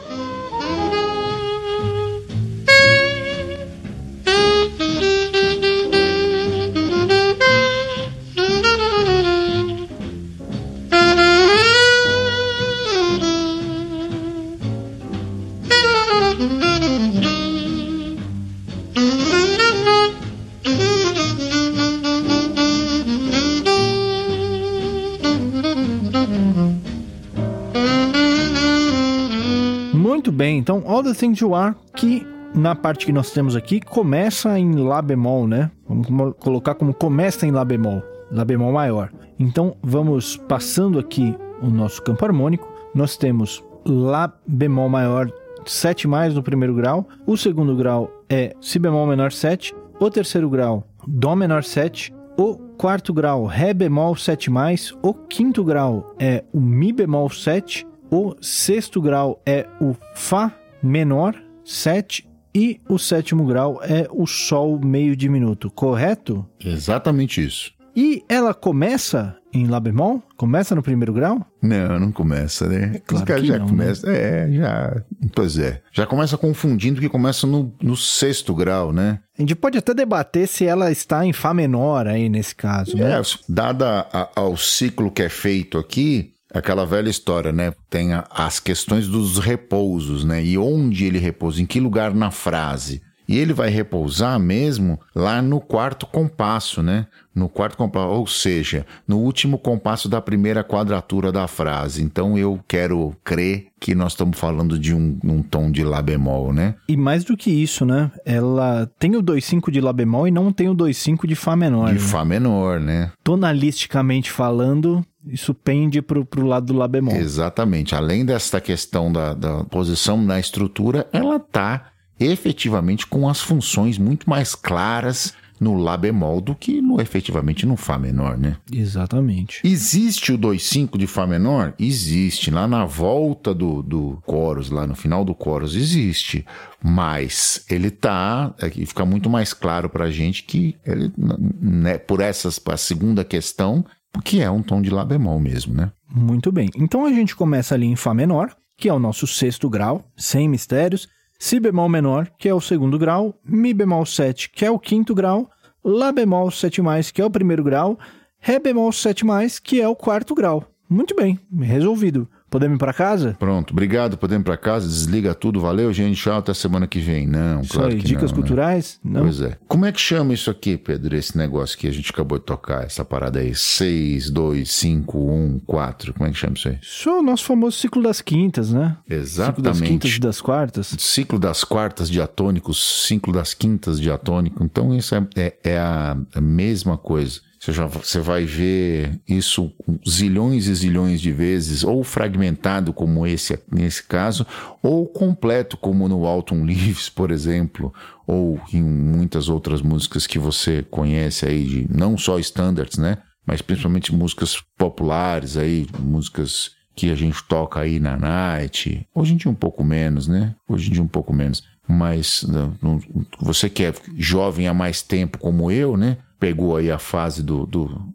[30.70, 34.76] Então All the Things You Are, que na parte que nós temos aqui começa em
[34.76, 35.72] Lá bemol, né?
[35.88, 39.12] Vamos colocar como começa em Lá bemol, Lá bemol maior.
[39.40, 42.72] Então vamos passando aqui o nosso campo harmônico.
[42.94, 45.32] Nós temos Lá bemol maior
[45.66, 50.52] 7 mais no primeiro grau, o segundo grau é Si bemol menor 7, o terceiro
[50.52, 56.44] grau Dó menor 7, o quarto grau Ré bemol 7 mais, o quinto grau é
[56.54, 60.52] o Mi bemol 7, o sexto grau é o Fá
[60.82, 66.46] menor 7 e o sétimo grau é o Sol meio diminuto, correto?
[66.64, 67.72] Exatamente isso.
[67.96, 70.22] E ela começa em Lá bemol?
[70.38, 71.44] Começa no primeiro grau?
[71.62, 73.02] Não, não começa, né?
[73.06, 73.72] claro Os caras que já não, né?
[73.72, 74.10] começam.
[74.12, 75.04] É, já.
[75.36, 75.82] Pois é.
[75.92, 79.20] Já começa confundindo que começa no, no sexto grau, né?
[79.38, 83.20] A gente pode até debater se ela está em Fá menor aí nesse caso, né?
[83.20, 87.74] É, dada a- ao ciclo que é feito aqui, aquela velha história, né?
[87.90, 90.44] Tem a- as questões dos repousos, né?
[90.44, 93.02] E onde ele repousa, em que lugar na frase.
[93.28, 97.06] E ele vai repousar mesmo lá no quarto compasso, né?
[97.36, 102.02] No quarto compasso, ou seja, no último compasso da primeira quadratura da frase.
[102.02, 106.52] Então eu quero crer que nós estamos falando de um, um tom de Lá bemol,
[106.52, 106.74] né?
[106.88, 108.10] E mais do que isso, né?
[108.26, 111.90] Ela tem o 2,5 de Lá bemol e não tem o 2,5 de Fá menor.
[111.90, 112.00] De né?
[112.00, 113.12] Fá menor, né?
[113.24, 117.16] Tonalisticamente falando, isso pende pro, pro lado do Lá bemol.
[117.16, 117.96] Exatamente.
[117.96, 124.30] Além desta questão da, da posição na estrutura, ela está efetivamente com as funções muito
[124.30, 128.56] mais claras no Lá bemol do que no efetivamente no Fá menor, né?
[128.72, 129.60] Exatamente.
[129.64, 131.74] Existe o 2,5 de Fá menor?
[131.78, 132.50] Existe.
[132.50, 136.46] Lá na volta do, do chorus, lá no final do chorus, existe.
[136.82, 138.54] Mas ele tá.
[138.62, 143.86] Aqui fica muito mais claro pra gente que ele, né, por essas, a segunda questão,
[144.24, 145.92] que é um tom de Lá bemol mesmo, né?
[146.10, 146.70] Muito bem.
[146.76, 150.48] Então a gente começa ali em Fá menor, que é o nosso sexto grau, sem
[150.48, 151.08] mistérios.
[151.38, 153.40] Si bemol menor, que é o segundo grau.
[153.44, 155.50] Mi bemol 7, que é o quinto grau.
[155.84, 156.82] Lá bemol 7,
[157.14, 157.98] que é o primeiro grau.
[158.40, 159.24] Ré bemol 7,
[159.64, 160.66] que é o quarto grau.
[160.90, 162.28] Muito bem, resolvido.
[162.50, 163.36] Podemos ir para casa?
[163.40, 167.28] Pronto, obrigado, podemos ir pra casa, desliga tudo, valeu, gente, tchau, até semana que vem.
[167.28, 168.42] Não, Isso claro aí, que dicas não, né?
[168.44, 169.00] culturais?
[169.04, 169.22] Não.
[169.22, 169.58] Pois é.
[169.68, 172.84] Como é que chama isso aqui, Pedro, esse negócio que a gente acabou de tocar,
[172.84, 173.54] essa parada aí?
[173.54, 176.78] 6, 2, 5, 1, 4, como é que chama isso aí?
[176.82, 178.98] Isso é o nosso famoso ciclo das quintas, né?
[179.04, 179.84] Ciclo das Exatamente.
[179.84, 180.96] quintas e das quartas.
[180.98, 184.64] Ciclo das quartas diatônicos, ciclo das quintas diatônico.
[184.64, 187.42] Então, isso é, é- é a mesma coisa.
[187.60, 189.72] Você, já, você vai ver isso
[190.08, 194.46] zilhões e zilhões de vezes, ou fragmentado, como esse nesse caso,
[194.82, 197.94] ou completo, como no Alton Leaves, por exemplo,
[198.26, 203.18] ou em muitas outras músicas que você conhece aí, de, não só standards, né?
[203.46, 209.06] Mas principalmente músicas populares aí, músicas que a gente toca aí na night.
[209.14, 210.56] Hoje em dia um pouco menos, né?
[210.68, 211.64] Hoje em dia um pouco menos.
[211.88, 213.00] Mas não, não-
[213.40, 216.18] você que é jovem há mais tempo como eu, né?
[216.40, 218.14] Pegou aí a fase do, do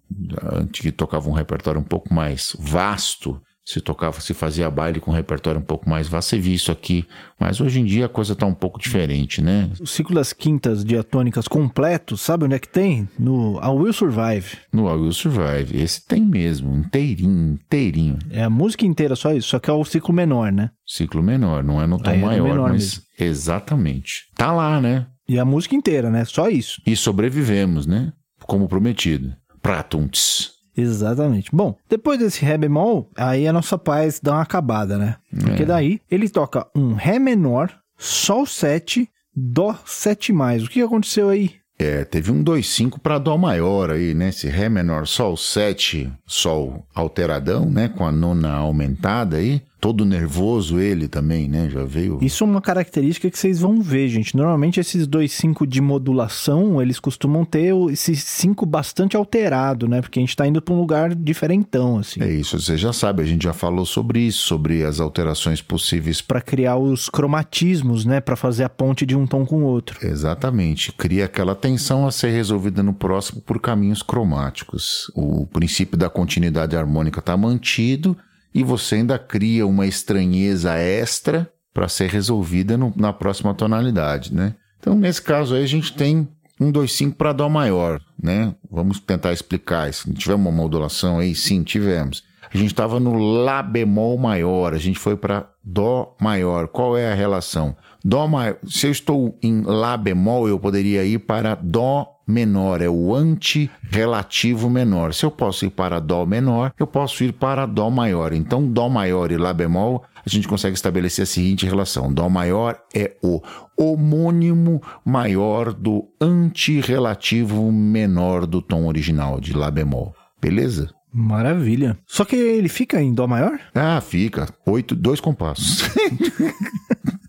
[0.72, 3.40] que tocava um repertório um pouco mais vasto.
[3.66, 6.70] se tocava, se fazia baile com um repertório um pouco mais vá você viu isso
[6.70, 7.06] aqui.
[7.40, 9.70] Mas hoje em dia a coisa tá um pouco diferente, né?
[9.80, 13.08] O ciclo das quintas diatônicas completo, sabe onde é que tem?
[13.18, 14.56] No I Will Survive.
[14.72, 15.76] No I Will Survive.
[15.78, 18.18] Esse tem mesmo, inteirinho, inteirinho.
[18.30, 20.70] É a música inteira só isso, só que é o ciclo menor, né?
[20.86, 23.02] Ciclo menor, não é no tom Aí é no maior, menor mas mesmo.
[23.18, 24.24] exatamente.
[24.36, 25.06] Tá lá, né?
[25.28, 26.24] E a música inteira, né?
[26.24, 26.80] Só isso.
[26.86, 28.12] E sobrevivemos, né?
[28.46, 29.34] Como prometido.
[29.62, 30.52] Pratunts.
[30.76, 31.50] Exatamente.
[31.52, 35.16] Bom, depois desse Ré bemol, aí a nossa paz dá uma acabada, né?
[35.30, 35.66] Porque É.
[35.66, 40.64] daí ele toca um Ré menor, Sol 7, Dó 7 mais.
[40.64, 41.52] O que aconteceu aí?
[41.78, 44.28] É, teve um 2,5 para Dó maior aí, né?
[44.28, 47.88] Esse Ré menor, Sol 7, Sol alteradão, né?
[47.88, 49.62] Com a nona aumentada aí.
[49.84, 51.68] Todo nervoso ele também, né?
[51.68, 52.18] Já veio.
[52.22, 54.34] Isso é uma característica que vocês vão ver, gente.
[54.34, 60.00] Normalmente esses dois 5 de modulação, eles costumam ter esse 5 bastante alterado, né?
[60.00, 62.22] Porque a gente tá indo pra um lugar diferentão, assim.
[62.22, 66.22] É isso, você já sabe, a gente já falou sobre isso, sobre as alterações possíveis.
[66.22, 68.20] Pra criar os cromatismos, né?
[68.22, 69.98] Pra fazer a ponte de um tom com o outro.
[70.02, 75.12] Exatamente, cria aquela tensão a ser resolvida no próximo por caminhos cromáticos.
[75.14, 78.16] O princípio da continuidade harmônica está mantido
[78.54, 84.54] e você ainda cria uma estranheza extra para ser resolvida no- na próxima tonalidade, né?
[84.78, 86.28] Então, nesse caso aí, a gente tem
[86.60, 88.54] um 2,5 para Dó maior, né?
[88.70, 90.12] Vamos tentar explicar isso.
[90.12, 91.34] Tivemos uma modulação aí?
[91.34, 92.22] Sim, tivemos.
[92.52, 96.68] A gente estava no Lá bemol maior, a gente foi para Dó maior.
[96.68, 97.74] Qual é a relação?
[98.04, 98.56] Dó maior.
[98.68, 104.68] Se eu estou em Lá bemol, eu poderia ir para Dó menor, é o anti-relativo
[104.70, 105.14] menor.
[105.14, 108.32] Se eu posso ir para Dó menor, eu posso ir para Dó maior.
[108.32, 112.80] Então, Dó maior e Lá bemol, a gente consegue estabelecer a seguinte relação: Dó maior
[112.94, 113.42] é o
[113.76, 120.14] homônimo maior do anti-relativo menor do tom original de Lá bemol.
[120.40, 120.90] Beleza?
[121.12, 121.96] Maravilha.
[122.06, 123.60] Só que ele fica em Dó maior?
[123.72, 124.48] Ah, fica.
[124.66, 125.88] Oito, dois compassos.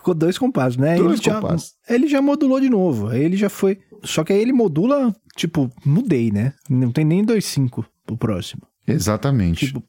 [0.00, 0.96] Ficou dois compassos, né?
[0.96, 1.74] Dois ele, já, compassos.
[1.86, 3.08] ele já modulou de novo.
[3.08, 3.78] Aí ele já foi.
[4.02, 6.54] Só que aí ele modula, tipo, mudei, né?
[6.70, 8.62] Não tem nem 2,5 pro próximo.
[8.88, 9.66] Exatamente.
[9.66, 9.84] Tipo,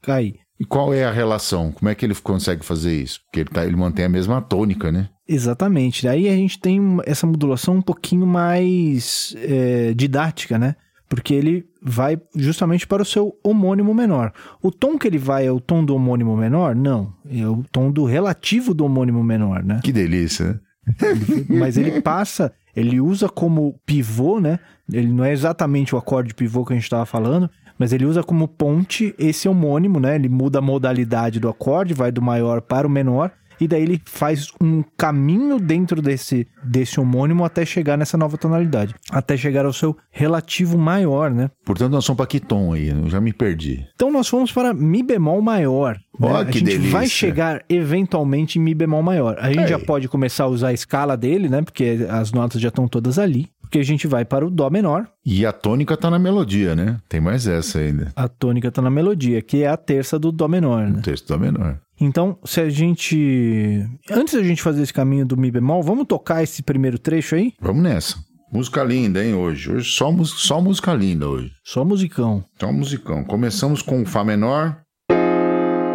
[0.00, 0.36] cai.
[0.58, 1.72] E qual é a relação?
[1.72, 3.20] Como é que ele consegue fazer isso?
[3.26, 5.10] Porque ele, tá, ele mantém a mesma tônica, né?
[5.28, 6.04] Exatamente.
[6.04, 10.74] Daí a gente tem essa modulação um pouquinho mais é, didática, né?
[11.10, 14.32] Porque ele vai justamente para o seu homônimo menor.
[14.62, 16.74] O tom que ele vai é o tom do homônimo menor?
[16.74, 17.12] Não.
[17.28, 19.80] É o tom do relativo do homônimo menor, né?
[19.82, 20.60] Que delícia, né?
[21.50, 24.60] Mas ele passa, ele usa como pivô, né?
[24.90, 28.22] Ele não é exatamente o acorde pivô que a gente estava falando, mas ele usa
[28.22, 30.14] como ponte esse homônimo, né?
[30.14, 34.00] Ele muda a modalidade do acorde, vai do maior para o menor, e daí ele
[34.04, 39.72] faz um caminho dentro desse, desse homônimo até chegar nessa nova tonalidade, até chegar ao
[39.72, 41.50] seu relativo maior, né?
[41.64, 42.88] Portanto, nós somos para que tom aí?
[42.88, 43.86] Eu já me perdi.
[43.94, 45.94] Então nós fomos para Mi bemol maior.
[46.18, 46.28] né?
[46.28, 46.90] Ó, a gente delícia.
[46.90, 49.36] vai chegar eventualmente em Mi bemol maior.
[49.38, 49.68] A gente Aí.
[49.68, 51.62] já pode começar a usar a escala dele, né?
[51.62, 53.48] Porque as notas já estão todas ali.
[53.60, 56.96] Porque a gente vai para o Dó menor, E a tônica tá na melodia, né?
[57.08, 58.10] Tem mais essa ainda.
[58.16, 60.98] a tônica está na melodia, que é a terça do Dó menor, né?
[60.98, 61.78] O texto tá menor.
[62.00, 63.86] Então, se a gente.
[64.10, 67.52] Antes da gente fazer esse caminho do Mi bemol, vamos tocar esse primeiro trecho aí?
[67.60, 68.16] Vamos nessa.
[68.52, 69.70] Música linda, hein, hoje.
[69.70, 71.52] Hoje só, só música linda hoje.
[71.62, 72.42] Só musicão.
[72.56, 73.22] Então, musicão.
[73.22, 74.80] Começamos com o Fá menor,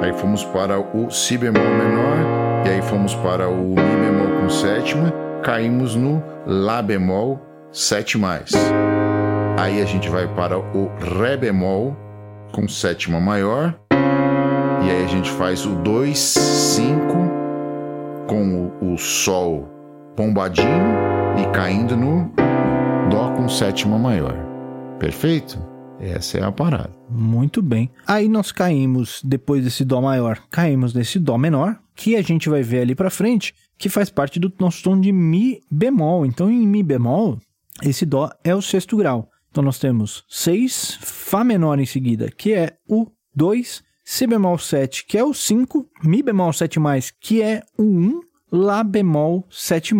[0.01, 4.49] aí fomos para o Si bemol menor, e aí fomos para o Mi bemol com
[4.49, 5.11] sétima,
[5.43, 7.41] caímos no Lá bemol,
[7.71, 8.51] sete mais.
[9.57, 11.97] Aí a gente vai para o Ré bemol
[12.51, 13.77] com sétima maior,
[14.85, 16.95] e aí a gente faz o 2, 5
[18.27, 19.67] com o, o Sol
[20.15, 20.67] pombadinho
[21.41, 22.31] e caindo no
[23.09, 24.35] Dó com sétima maior.
[24.99, 25.57] Perfeito?
[25.99, 26.91] Essa é a parada.
[27.09, 27.89] Muito bem.
[28.05, 32.61] Aí nós caímos, depois desse Dó maior, caímos nesse Dó menor, que a gente vai
[32.61, 36.27] ver ali pra frente, que faz parte do nosso tom de Mi bemol.
[36.27, 37.39] Então, em Mi bemol,
[37.81, 39.29] esse Dó é o sexto grau.
[39.49, 45.03] Então, nós temos 6, Fá menor em seguida, que é o 2, Si bemol 7,
[45.07, 46.79] que é o 5, Mi bemol 7,
[47.19, 49.95] que é o 1, Lá bemol 7,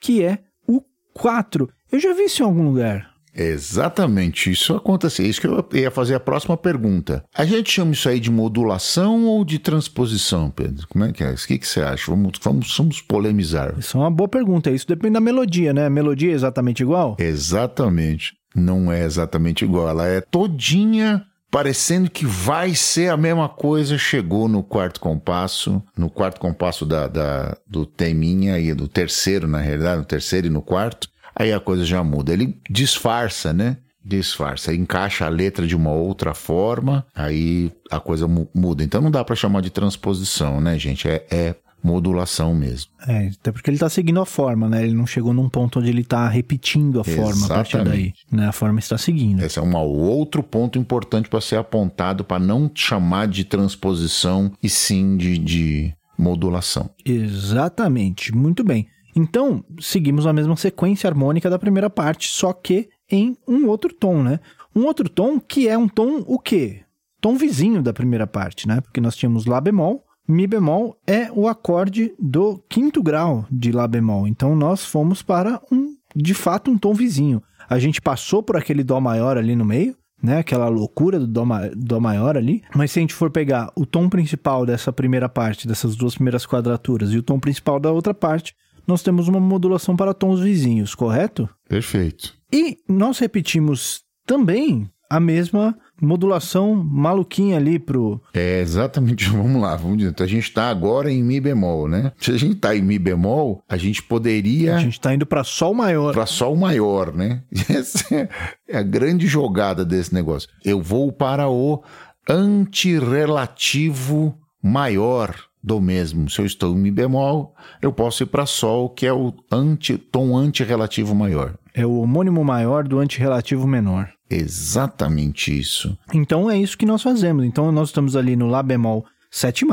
[0.00, 0.82] que é o
[1.14, 1.68] 4.
[1.92, 3.08] Eu já vi isso em algum lugar.
[3.32, 5.22] Exatamente, isso acontece.
[5.22, 7.22] É isso que eu ia fazer a próxima pergunta.
[7.32, 10.88] A gente chama isso aí de modulação ou de transposição, Pedro?
[10.88, 11.30] Como é que é?
[11.30, 12.10] O que, que você acha?
[12.10, 13.78] Vamos, vamos, vamos polemizar.
[13.78, 14.72] Isso é uma boa pergunta.
[14.72, 15.86] Isso depende da melodia, né?
[15.86, 17.16] A melodia é exatamente igual?
[17.20, 18.34] Exatamente.
[18.56, 19.88] Não é exatamente igual.
[19.88, 21.24] Ela é todinha
[21.56, 23.96] parecendo que vai ser a mesma coisa.
[23.96, 29.56] Chegou no quarto compasso, no quarto compasso da, da- do teminha e do terceiro, na
[29.58, 31.08] realidade, no terceiro e no quarto.
[31.34, 32.30] Aí a coisa já muda.
[32.30, 33.78] Ele disfarça, né?
[34.04, 38.84] Disfarça, encaixa a letra de uma outra forma, aí a coisa mu- muda.
[38.84, 41.08] Então não dá para chamar de transposição, né, gente?
[41.08, 41.54] É, é
[41.86, 42.90] modulação mesmo.
[43.06, 44.82] É, até porque ele tá seguindo a forma, né?
[44.82, 47.84] Ele não chegou num ponto onde ele tá repetindo a forma a partir daí.
[47.84, 48.26] Exatamente.
[48.30, 48.48] Né?
[48.48, 49.42] A forma está seguindo.
[49.42, 54.68] Esse é um outro ponto importante para ser apontado para não chamar de transposição e
[54.68, 56.90] sim de, de modulação.
[57.04, 58.88] Exatamente, muito bem.
[59.14, 64.22] Então, seguimos a mesma sequência harmônica da primeira parte, só que em um outro tom,
[64.22, 64.40] né?
[64.74, 66.80] Um outro tom que é um tom o quê?
[67.20, 68.80] Tom vizinho da primeira parte, né?
[68.80, 73.86] Porque nós tínhamos Lá bemol, Mi bemol é o acorde do quinto grau de Lá
[73.86, 74.26] bemol.
[74.26, 77.42] Então nós fomos para um, de fato, um tom vizinho.
[77.68, 80.38] A gente passou por aquele Dó maior ali no meio, né?
[80.38, 82.62] Aquela loucura do dó, ma- dó maior ali.
[82.74, 86.46] Mas se a gente for pegar o tom principal dessa primeira parte, dessas duas primeiras
[86.46, 88.54] quadraturas, e o tom principal da outra parte,
[88.86, 91.48] nós temos uma modulação para tons vizinhos, correto?
[91.68, 92.34] Perfeito.
[92.52, 98.20] E nós repetimos também a mesma modulação maluquinha ali pro.
[98.34, 100.10] É exatamente, vamos lá, vamos dizer.
[100.10, 102.12] Então a gente está agora em Mi bemol, né?
[102.18, 105.44] Se a gente está em Mi bemol, a gente poderia A gente tá indo para
[105.44, 106.12] Sol maior.
[106.12, 107.42] para Sol maior, né?
[107.68, 108.28] Essa
[108.68, 110.48] é a grande jogada desse negócio.
[110.64, 111.82] Eu vou para o
[112.28, 116.30] antirrelativo maior do mesmo.
[116.30, 119.98] Se eu estou em Mi bemol, eu posso ir para Sol, que é o anti,
[119.98, 121.54] tom antirrelativo maior.
[121.78, 124.08] É o homônimo maior do antirrelativo menor.
[124.30, 125.94] Exatamente isso.
[126.14, 127.44] Então é isso que nós fazemos.
[127.44, 129.66] Então nós estamos ali no Lá bemol 7,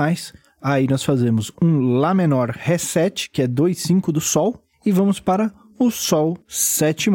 [0.62, 4.92] aí nós fazemos um Lá menor Ré 7, que é 2, 5 do Sol, e
[4.92, 5.50] vamos para
[5.80, 7.10] o Sol 7.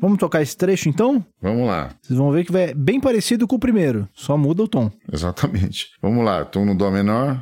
[0.00, 1.24] Vamos tocar esse trecho então?
[1.40, 1.90] Vamos lá.
[2.02, 4.90] Vocês vão ver que vai bem parecido com o primeiro, só muda o tom.
[5.12, 5.90] Exatamente.
[6.02, 7.40] Vamos lá, estou no Dó menor.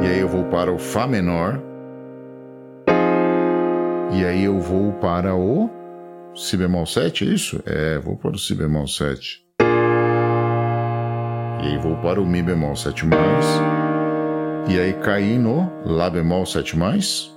[0.00, 1.71] E aí eu vou para o Fá menor.
[4.12, 5.70] E aí eu vou para o
[6.34, 7.62] Si bemol 7, é isso?
[7.64, 9.42] É, vou para o Si bemol 7.
[11.62, 13.46] E aí vou para o Mi bemol 7 mais.
[14.68, 17.30] E aí caí no Lá bemol 7 mais.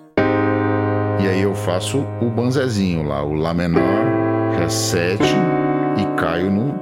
[1.22, 4.06] E aí eu faço o banzezinho lá, o Lá menor,
[4.60, 5.24] Ré 7
[5.98, 6.76] e caio no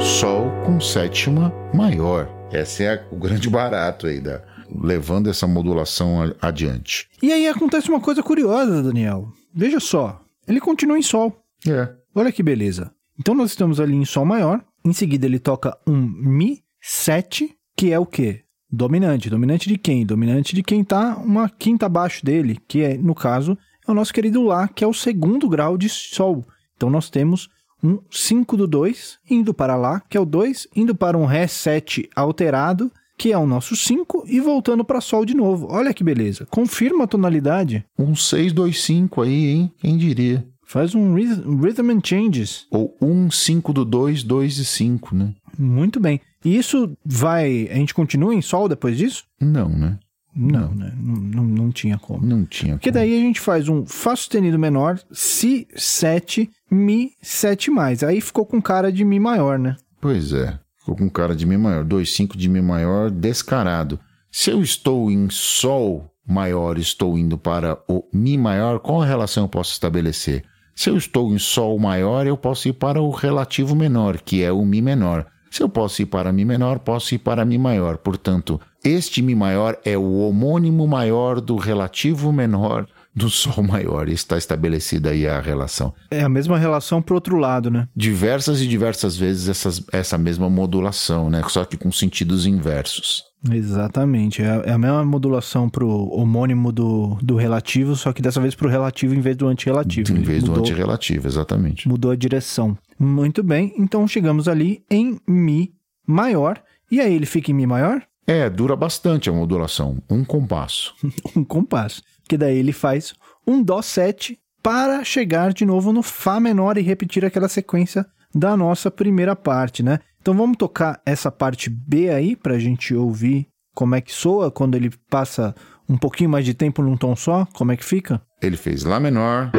[0.00, 2.28] Sol com sétima maior.
[2.52, 4.40] Esse é o grande barato aí, da,
[4.74, 7.08] levando essa modulação adiante.
[7.22, 9.28] E aí acontece uma coisa curiosa, Daniel.
[9.54, 11.36] Veja só, ele continua em Sol.
[11.66, 11.88] É.
[12.14, 12.92] Olha que beleza.
[13.18, 17.92] Então nós estamos ali em Sol maior, em seguida ele toca um Mi 7, que
[17.92, 18.42] é o quê?
[18.70, 19.30] Dominante.
[19.30, 20.04] Dominante de quem?
[20.04, 23.56] Dominante de quem tá uma quinta abaixo dele, que é, no caso,
[23.86, 26.44] é o nosso querido Lá, que é o segundo grau de Sol.
[26.76, 27.48] Então nós temos
[27.82, 31.46] um 5 do 2 indo para Lá, que é o 2, indo para um Ré
[31.46, 35.66] 7 alterado, que é o nosso 5, e voltando para Sol de novo.
[35.70, 36.46] Olha que beleza.
[36.50, 37.84] Confirma a tonalidade.
[37.98, 39.72] Um 625 aí, hein?
[39.78, 40.46] Quem diria?
[40.64, 42.66] Faz um rhyth- Rhythm and Changes.
[42.70, 45.32] Ou um 5 do 2, 2 e 5, né?
[45.58, 46.20] Muito bem.
[46.44, 47.68] E isso vai.
[47.70, 49.24] A gente continua em Sol depois disso?
[49.40, 49.98] Não, né?
[50.34, 50.92] Não, né?
[51.00, 52.26] Não, não, não tinha como.
[52.26, 52.74] Não tinha.
[52.74, 53.00] Porque como.
[53.00, 58.02] daí a gente faz um Fá sustenido menor, Si 7, Mi 7 mais.
[58.02, 59.76] Aí ficou com cara de Mi maior, né?
[60.00, 60.58] Pois é.
[60.86, 61.82] Ficou com cara de Mi maior.
[61.82, 63.98] 2, 5 de Mi maior, descarado.
[64.30, 69.42] Se eu estou em Sol maior, estou indo para o Mi maior, qual a relação
[69.42, 70.44] eu posso estabelecer?
[70.76, 74.52] Se eu estou em Sol maior, eu posso ir para o relativo menor, que é
[74.52, 75.26] o Mi menor.
[75.50, 77.96] Se eu posso ir para Mi menor, posso ir para Mi maior.
[77.96, 82.86] Portanto, este Mi maior é o homônimo maior do relativo menor
[83.16, 84.08] do Sol maior.
[84.08, 85.94] Está estabelecida aí a relação.
[86.10, 87.88] É a mesma relação pro outro lado, né?
[87.96, 91.42] Diversas e diversas vezes essas, essa mesma modulação, né?
[91.48, 93.24] Só que com sentidos inversos.
[93.50, 94.42] Exatamente.
[94.42, 98.54] É a, é a mesma modulação pro homônimo do, do relativo, só que dessa vez
[98.54, 100.12] pro relativo em vez do antirrelativo.
[100.12, 101.88] Em vez do mudou- antirrelativo, exatamente.
[101.88, 102.76] mudou a direção.
[102.98, 105.72] Muito bem, então chegamos ali em Mi
[106.06, 106.60] maior.
[106.90, 108.02] E aí ele fica em Mi maior?
[108.26, 109.98] É, dura bastante a modulação.
[110.10, 110.94] Um compasso.
[111.36, 112.02] Um compasso.
[112.28, 113.14] Que daí ele faz
[113.46, 118.04] um Dó 7 para chegar de novo no Fá menor e repetir aquela sequência
[118.34, 120.00] da nossa primeira parte, né?
[120.20, 124.74] Então vamos tocar essa parte B aí pra gente ouvir como é que soa quando
[124.74, 125.54] ele passa
[125.88, 128.20] um pouquinho mais de tempo num tom só, como é que fica?
[128.42, 129.52] Ele fez Lá menor,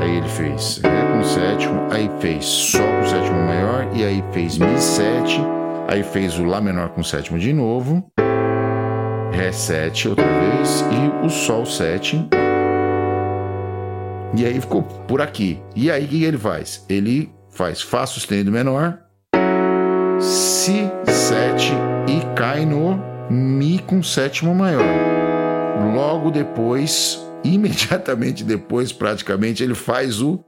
[0.00, 4.58] aí ele fez Ré com sétimo, aí fez Sol com sétimo maior, e aí fez
[4.58, 5.40] Mi 7,
[5.88, 8.06] aí fez o Lá menor com sétimo de novo,
[9.36, 12.26] Ré 7 outra vez, e o Sol 7.
[14.34, 15.60] E aí ficou por aqui.
[15.74, 16.86] E aí o que ele faz?
[16.88, 18.98] Ele faz Fá sustenido menor,
[20.18, 21.70] Si 7
[22.08, 24.82] e cai no Mi com sétimo maior.
[25.94, 30.42] Logo depois, imediatamente depois, praticamente, ele faz o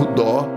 [0.00, 0.48] o Dó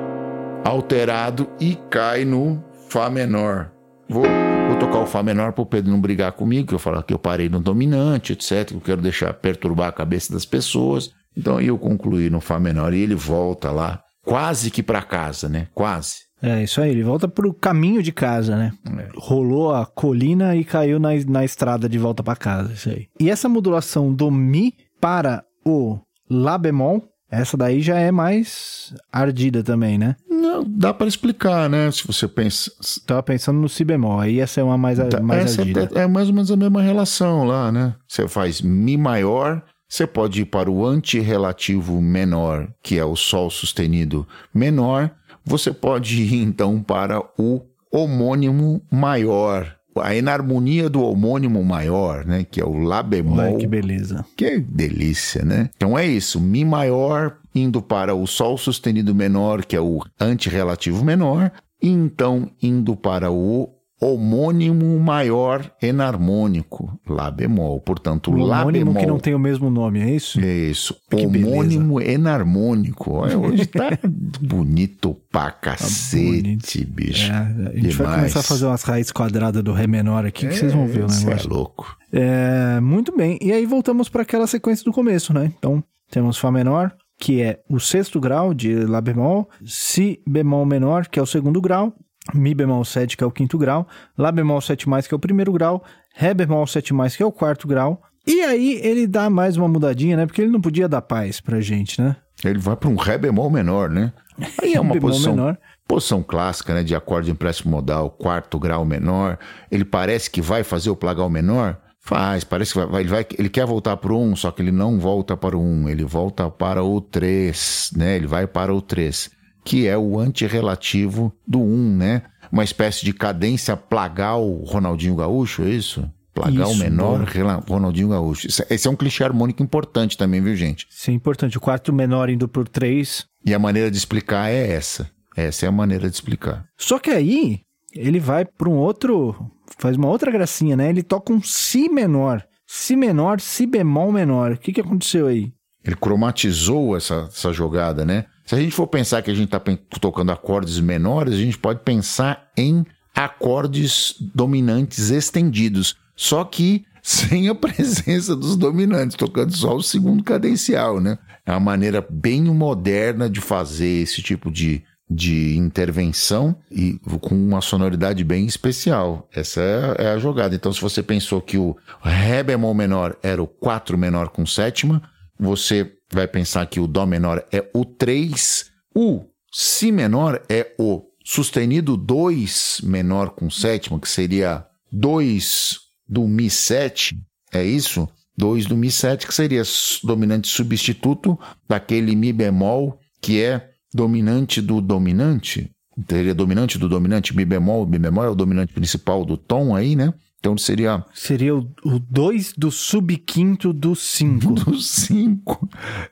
[0.63, 3.71] alterado e cai no Fá menor.
[4.07, 4.23] Vou,
[4.71, 7.13] vou tocar o Fá menor para o Pedro não brigar comigo, que eu falo que
[7.13, 8.69] eu parei no dominante, etc.
[8.69, 11.11] Que eu quero deixar perturbar a cabeça das pessoas.
[11.35, 15.67] Então eu concluí no Fá menor e ele volta lá, quase que para casa, né?
[15.73, 16.19] Quase.
[16.41, 18.71] É, isso aí, ele volta pro caminho de casa, né?
[18.97, 19.09] É.
[19.15, 23.07] Rolou a colina e caiu na, na estrada de volta para casa, isso aí.
[23.19, 25.99] E essa modulação do Mi para o
[26.29, 30.17] Lá bemol, essa daí já é mais ardida também, né?
[30.29, 31.89] Não, dá para explicar, né?
[31.89, 32.69] Se você pensa.
[33.07, 35.89] Tava pensando no Si bemol, aí essa é uma mais, tá, mais essa ardida.
[35.95, 37.95] É, é mais ou menos a mesma relação lá, né?
[38.05, 43.49] Você faz Mi maior, você pode ir para o antirrelativo menor, que é o Sol
[43.49, 45.11] sustenido menor.
[45.45, 47.61] Você pode ir então para o
[47.91, 52.45] homônimo maior, a enarmonia do homônimo maior, né?
[52.49, 53.39] Que é o Lá bemol.
[53.39, 54.25] Ai, que beleza.
[54.35, 55.69] Que delícia, né?
[55.75, 61.03] Então é isso, Mi maior indo para o Sol sustenido menor, que é o antirrelativo
[61.03, 63.69] menor, e então indo para o
[64.01, 67.79] homônimo maior enarmônico, Lá bemol.
[67.81, 68.95] Portanto, o Lá bemol.
[68.95, 70.39] que não tem o mesmo nome, é isso?
[70.39, 70.95] É isso.
[71.09, 72.13] Que homônimo beleza.
[72.13, 73.11] enarmônico.
[73.13, 73.89] Olha, hoje tá
[74.41, 77.31] bonito pra cacete, tá bicho.
[77.31, 77.95] É, a gente Demais.
[77.97, 80.87] vai começar a fazer umas raízes quadradas do Ré menor aqui, que é, vocês vão
[80.87, 81.31] ver o negócio.
[81.31, 81.97] é louco.
[82.11, 83.37] É, muito bem.
[83.41, 85.51] E aí voltamos para aquela sequência do começo, né?
[85.57, 91.07] Então, temos Fá menor, que é o sexto grau de Lá bemol, Si bemol menor,
[91.07, 91.93] que é o segundo grau,
[92.33, 95.51] Mi bemol 7, que é o quinto grau, Lá bemol 7, que é o primeiro
[95.51, 98.01] grau, Ré bemol 7, que é o quarto grau.
[98.25, 100.25] E aí ele dá mais uma mudadinha, né?
[100.27, 102.15] Porque ele não podia dar paz pra gente, né?
[102.43, 104.13] Ele vai para um Ré bemol menor, né?
[104.61, 105.57] Aí é uma posição, menor.
[105.87, 106.83] posição clássica, né?
[106.83, 109.39] De acorde de empréstimo modal, quarto grau menor.
[109.71, 111.77] Ele parece que vai fazer o plagal menor.
[111.99, 114.71] Faz, parece que vai, ele, vai, ele quer voltar para o 1, só que ele
[114.71, 118.15] não volta para o 1, ele volta para o 3, né?
[118.15, 122.23] Ele vai para o 3 que é o antirrelativo do 1, né?
[122.51, 126.09] Uma espécie de cadência plagal Ronaldinho Gaúcho, é isso?
[126.33, 127.63] Plagal isso, menor, boa.
[127.67, 128.47] Ronaldinho Gaúcho.
[128.47, 130.87] Esse é um clichê harmônico importante também, viu, gente?
[130.89, 131.57] Sim, importante.
[131.57, 133.25] O quarto menor indo por 3.
[133.45, 135.09] E a maneira de explicar é essa.
[135.35, 136.65] Essa é a maneira de explicar.
[136.77, 137.61] Só que aí,
[137.93, 139.35] ele vai para um outro.
[139.77, 140.89] Faz uma outra gracinha, né?
[140.89, 142.45] Ele toca um Si menor.
[142.65, 144.53] Si menor, Si bemol menor.
[144.53, 145.51] O que, que aconteceu aí?
[145.83, 148.25] Ele cromatizou essa, essa jogada, né?
[148.51, 149.61] Se a gente for pensar que a gente está
[150.01, 152.85] tocando acordes menores, a gente pode pensar em
[153.15, 160.99] acordes dominantes estendidos, só que sem a presença dos dominantes, tocando só o segundo cadencial,
[160.99, 161.17] né?
[161.45, 167.61] É uma maneira bem moderna de fazer esse tipo de, de intervenção e com uma
[167.61, 169.29] sonoridade bem especial.
[169.33, 170.53] Essa é, é a jogada.
[170.53, 171.73] Então, se você pensou que o
[172.03, 175.01] Ré bemol menor era o 4 menor com sétima,
[175.39, 181.03] você vai pensar que o Dó menor é o 3, o Si menor é o
[181.23, 187.17] sustenido 2 menor com sétima, que seria 2 do Mi 7,
[187.53, 188.07] é isso?
[188.37, 189.61] 2 do Mi 7, que seria
[190.03, 191.37] dominante substituto
[191.67, 195.69] daquele Mi bemol, que é dominante do dominante.
[196.09, 199.95] Seria dominante do dominante, Mi bemol, Mi bemol é o dominante principal do tom aí,
[199.95, 200.13] né?
[200.41, 201.05] Então seria.
[201.13, 201.67] Seria o
[202.09, 204.53] 2 do subquinto do 5.
[204.65, 205.69] Do 5.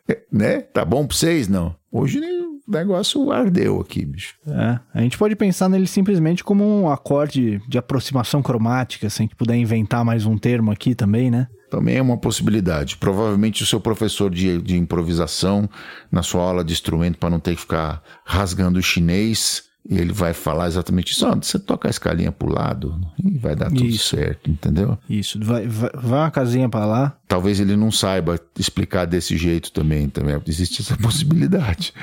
[0.07, 0.61] É, né?
[0.61, 1.47] Tá bom pra vocês?
[1.47, 1.75] Não.
[1.91, 4.35] Hoje o negócio ardeu aqui, bicho.
[4.47, 4.79] É.
[4.93, 9.35] A gente pode pensar nele simplesmente como um acorde de aproximação cromática, se a gente
[9.35, 11.47] puder inventar mais um termo aqui também, né?
[11.71, 12.97] Também é uma possibilidade.
[12.97, 15.67] Provavelmente o seu professor de, de improvisação,
[16.11, 20.13] na sua aula de instrumento, para não ter que ficar rasgando o chinês, e ele
[20.13, 21.27] vai falar exatamente isso.
[21.27, 24.15] Oh, você toca a escalinha pro lado e vai dar tudo isso.
[24.15, 24.97] certo, entendeu?
[25.09, 27.17] Isso, vai, vai, vai uma casinha para lá.
[27.27, 30.39] Talvez ele não saiba explicar desse jeito também, também.
[30.45, 31.93] Existe essa possibilidade.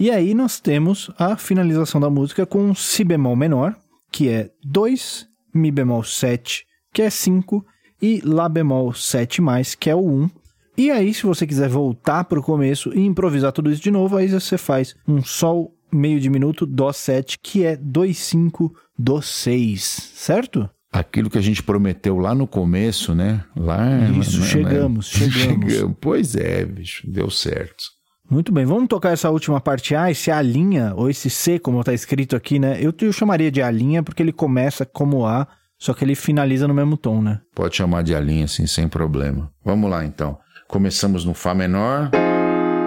[0.00, 3.76] E aí nós temos a finalização da música com Si bemol menor,
[4.10, 7.64] que é 2, Mi bemol 7, que é 5,
[8.00, 9.42] e Lá bemol 7,
[9.78, 10.30] que é o 1.
[10.76, 14.16] E aí, se você quiser voltar para o começo e improvisar tudo isso de novo,
[14.16, 20.68] aí você faz um Sol meio diminuto, Dó 7, que é 2,5 Dó 6, certo?
[20.90, 23.44] Aquilo que a gente prometeu lá no começo, né?
[23.54, 23.86] Lá,
[24.18, 25.28] Isso, né, chegamos, né?
[25.30, 25.96] chegamos, chegamos.
[26.00, 27.84] Pois é, bicho, deu certo.
[28.30, 31.80] Muito bem, vamos tocar essa última parte A, esse A linha, ou esse C, como
[31.80, 32.78] está escrito aqui, né?
[32.80, 35.46] Eu, eu chamaria de A linha porque ele começa como A,
[35.78, 37.40] só que ele finaliza no mesmo tom, né?
[37.54, 39.50] Pode chamar de A linha, sim, sem problema.
[39.64, 40.38] Vamos lá, então.
[40.66, 42.10] Começamos no Fá menor,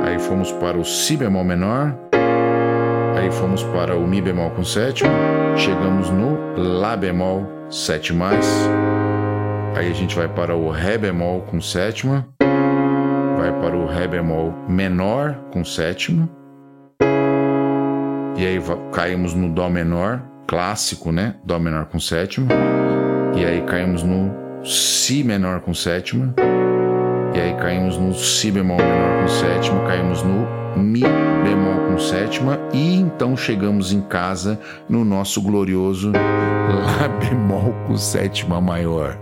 [0.03, 1.97] aí fomos para o Si bemol menor,
[3.21, 5.11] Aí fomos para o Mi bemol com sétima,
[5.55, 8.13] chegamos no Lá bemol 7
[9.75, 12.27] Aí a gente vai para o Ré bemol com sétima,
[13.37, 16.27] vai para o Ré bemol menor com sétima,
[18.35, 18.59] E aí
[18.91, 21.35] caímos no Dó menor, clássico, né?
[21.45, 22.47] Dó menor com sétima.
[23.35, 26.33] E aí caímos no Si menor com sétima.
[27.35, 31.03] E aí caímos no Si bemol menor com sétima, caímos no Mi
[32.01, 39.17] sétima e então chegamos em casa no nosso glorioso Lá bemol com sétima maior.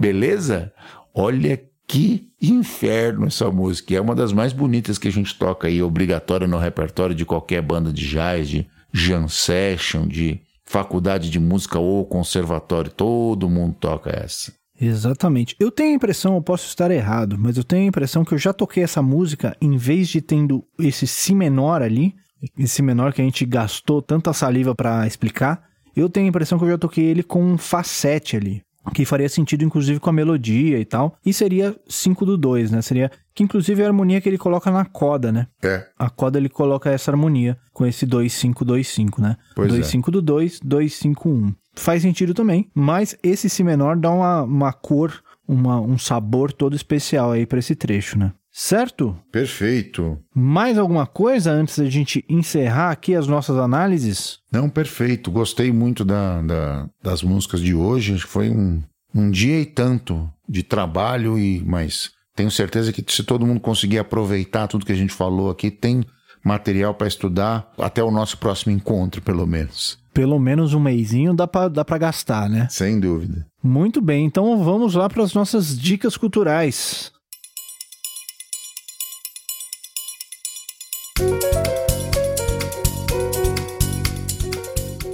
[0.00, 0.72] Beleza?
[1.14, 3.94] Olha que inferno essa música.
[3.94, 7.62] É uma das mais bonitas que a gente toca aí, obrigatória no repertório de qualquer
[7.62, 12.90] banda de jazz, de jam session, de faculdade de música ou conservatório.
[12.90, 14.52] Todo mundo toca essa.
[14.80, 15.56] Exatamente.
[15.58, 18.38] Eu tenho a impressão, eu posso estar errado, mas eu tenho a impressão que eu
[18.38, 22.14] já toquei essa música em vez de tendo esse si menor ali,
[22.56, 25.64] esse menor que a gente gastou tanta saliva para explicar,
[25.96, 28.62] eu tenho a impressão que eu já toquei ele com um Fá 7 ali
[28.92, 31.16] que faria sentido inclusive com a melodia e tal.
[31.24, 32.82] E seria 5 do 2, né?
[32.82, 35.46] Seria que inclusive é a harmonia que ele coloca na coda, né?
[35.62, 35.86] É.
[35.98, 39.36] A coda ele coloca essa harmonia com esse 2 5 2 5, né?
[39.54, 39.90] Pois 2 é.
[39.90, 41.54] 5 do 2, 2 5 1.
[41.78, 46.74] Faz sentido também, mas esse si menor dá uma, uma cor, uma, um sabor todo
[46.76, 48.32] especial aí para esse trecho, né?
[48.50, 49.16] Certo?
[49.30, 50.18] Perfeito.
[50.34, 54.40] Mais alguma coisa antes da gente encerrar aqui as nossas análises?
[54.50, 55.30] Não, perfeito.
[55.30, 58.14] Gostei muito da, da- das músicas de hoje.
[58.14, 58.82] Acho que Foi um,
[59.14, 63.98] um dia e tanto de trabalho, e mas tenho certeza que se todo mundo conseguir
[63.98, 66.04] aproveitar tudo que a gente falou aqui, tem
[66.48, 69.98] material para estudar até o nosso próximo encontro, pelo menos.
[70.12, 72.66] Pelo menos um mêsinho dá pra, dá pra gastar, né?
[72.70, 73.46] Sem dúvida.
[73.62, 77.12] Muito bem, então vamos lá para as nossas dicas culturais.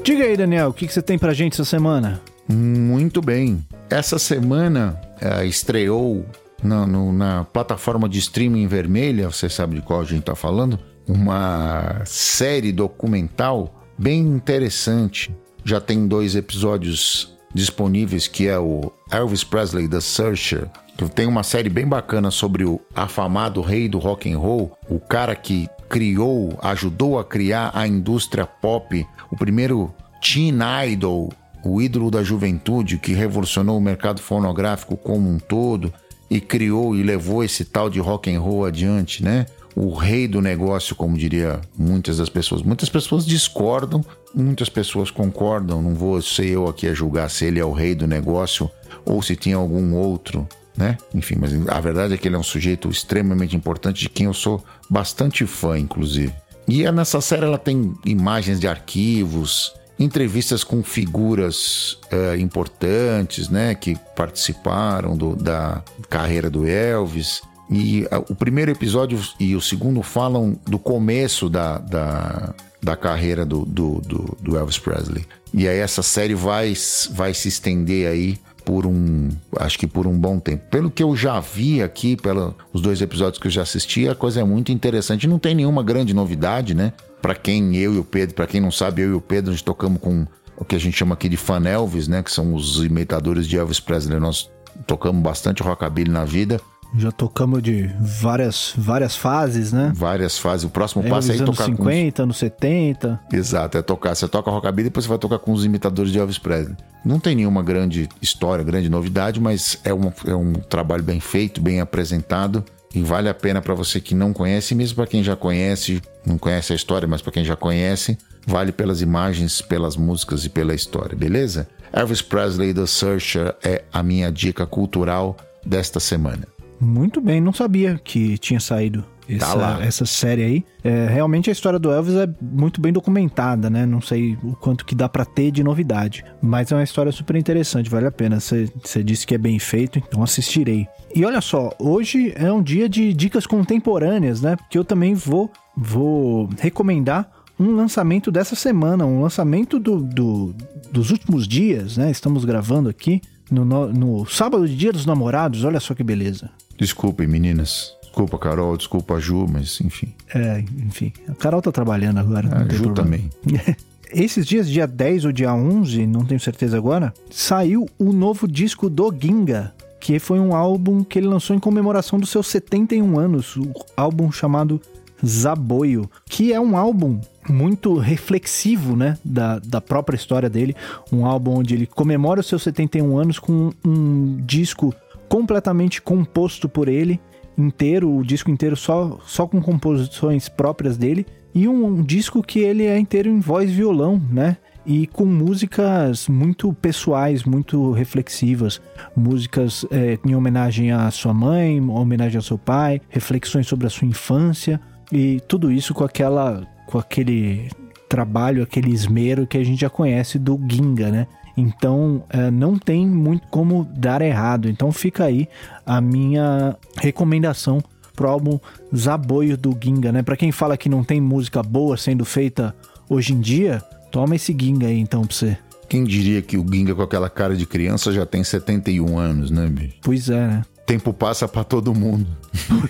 [0.02, 2.20] Diga aí, Daniel, o que, que você tem pra gente essa semana?
[2.48, 3.64] Muito bem.
[3.88, 6.26] Essa semana eh, estreou
[6.62, 10.78] na, no- na plataforma de streaming vermelha, você sabe de qual a gente está falando,
[11.06, 15.34] uma série documental bem interessante.
[15.64, 20.68] Já tem dois episódios disponíveis, que é o Elvis Presley The Searcher.
[20.96, 24.98] que Tem uma série bem bacana sobre o afamado rei do rock and roll, o
[24.98, 30.58] cara que criou, ajudou a criar a indústria pop, o primeiro teen
[30.90, 31.32] idol
[31.64, 35.92] o ídolo da juventude que revolucionou o mercado fonográfico como um todo
[36.30, 39.46] e criou e levou esse tal de rock and roll adiante, né?
[39.76, 42.62] O rei do negócio, como diria muitas das pessoas.
[42.62, 44.04] Muitas pessoas discordam,
[44.34, 45.82] muitas pessoas concordam.
[45.82, 48.70] Não vou ser eu aqui a julgar se ele é o rei do negócio
[49.04, 50.46] ou se tinha algum outro,
[50.76, 50.96] né?
[51.12, 54.34] Enfim, mas a verdade é que ele é um sujeito extremamente importante de quem eu
[54.34, 56.32] sou bastante fã, inclusive.
[56.68, 63.96] E nessa série ela tem imagens de arquivos, entrevistas com figuras eh, importantes, né, que
[64.16, 67.42] participaram do- da carreira do Elvis.
[67.70, 73.44] E ah, o primeiro episódio e o segundo falam do começo da, da, da carreira
[73.44, 75.24] do, do, do, do Elvis Presley.
[75.52, 76.74] E aí essa série vai,
[77.12, 80.64] vai se estender aí por um, acho que por um bom tempo.
[80.70, 84.40] Pelo que eu já vi aqui, pelos dois episódios que eu já assisti, a coisa
[84.40, 85.26] é muito interessante.
[85.26, 86.92] Não tem nenhuma grande novidade, né?
[87.20, 89.54] Pra quem eu e o Pedro, pra quem não sabe, eu e o Pedro, a
[89.54, 92.22] gente tocamos com o que a gente chama aqui de fan Elvis, né?
[92.22, 94.18] Que são os imitadores de Elvis Presley.
[94.18, 94.50] Nós
[94.86, 96.60] tocamos bastante rockabilly na vida,
[96.96, 99.92] Já tocamos de várias, várias fases, né?
[99.94, 100.64] várias fases.
[100.64, 103.20] O próximo passo é ir anos tocar 50, anos 70.
[103.28, 103.36] com...
[103.36, 104.14] Exato, é tocar.
[104.14, 106.76] Você toca rockabilly, depois você vai tocar com os imitadores de Elvis Presley.
[107.04, 111.60] Não tem nenhuma grande história, grande novidade, mas é um, é um trabalho bem feito,
[111.60, 112.64] bem apresentado.
[112.94, 116.38] E vale a pena para você que não conhece, mesmo para quem já conhece, não
[116.38, 118.16] conhece a história, mas para quem já conhece,
[118.46, 121.66] vale pelas imagens, pelas músicas e pela história, beleza?
[121.92, 125.36] Elvis Presley The Searcher é a minha dica cultural
[125.66, 126.53] desta semana.
[126.80, 129.82] Muito bem, não sabia que tinha saído essa, Tá lá.
[129.84, 130.64] essa série aí.
[130.82, 133.86] É, realmente a história do Elvis é muito bem documentada, né?
[133.86, 137.36] Não sei o quanto que dá pra ter de novidade, mas é uma história super
[137.36, 138.38] interessante, vale a pena.
[138.38, 138.68] Você
[139.02, 140.86] disse que é bem feito, então assistirei.
[141.14, 144.56] E olha só, hoje é um dia de dicas contemporâneas, né?
[144.56, 150.54] Porque eu também vou, vou recomendar um lançamento dessa semana, um lançamento do, do-
[150.90, 152.10] dos últimos dias, né?
[152.10, 156.50] Estamos gravando aqui no, no- no sábado de Dia dos Namorados, olha só que beleza.
[156.78, 157.94] Desculpem, meninas.
[158.02, 160.14] Desculpa, Carol, desculpa, Ju, mas enfim.
[160.32, 161.12] É, enfim.
[161.28, 162.48] A Carol tá trabalhando agora.
[162.48, 162.94] A tem Ju problema.
[162.94, 163.30] também.
[164.12, 168.88] Esses dias, dia 10 ou dia 11, não tenho certeza agora, saiu o novo disco
[168.88, 173.56] do Ginga, que foi um álbum que ele lançou em comemoração dos seus 71 anos,
[173.56, 174.80] o álbum chamado
[175.24, 177.18] Zaboio, que é um álbum
[177.48, 180.76] muito reflexivo, né, da, da própria história dele,
[181.10, 184.94] um álbum onde ele comemora os seus 71 anos com um disco
[185.34, 187.20] completamente composto por ele
[187.58, 192.60] inteiro, o disco inteiro só, só com composições próprias dele, e um, um disco que
[192.60, 194.58] ele é inteiro em voz e violão, né?
[194.86, 198.80] e com músicas muito pessoais, muito reflexivas,
[199.16, 204.06] músicas é, em homenagem à sua mãe, homenagem ao seu pai, reflexões sobre a sua
[204.06, 204.80] infância
[205.10, 207.70] e tudo isso com aquela, com aquele
[208.08, 211.26] trabalho, aquele esmero que a gente já conhece do Ginga, né?
[211.56, 214.68] Então é, não tem muito como dar errado.
[214.68, 215.48] Então fica aí
[215.86, 217.82] a minha recomendação
[218.14, 218.58] pro álbum
[218.94, 220.22] Zaboio do Ginga, né?
[220.22, 222.74] Para quem fala que não tem música boa sendo feita
[223.08, 225.58] hoje em dia, toma esse Ginga aí então pra você.
[225.88, 229.66] Quem diria que o Ginga com aquela cara de criança já tem 71 anos, né,
[229.66, 229.96] bicho?
[230.02, 230.62] Pois é, né?
[230.86, 232.26] Tempo passa para todo mundo.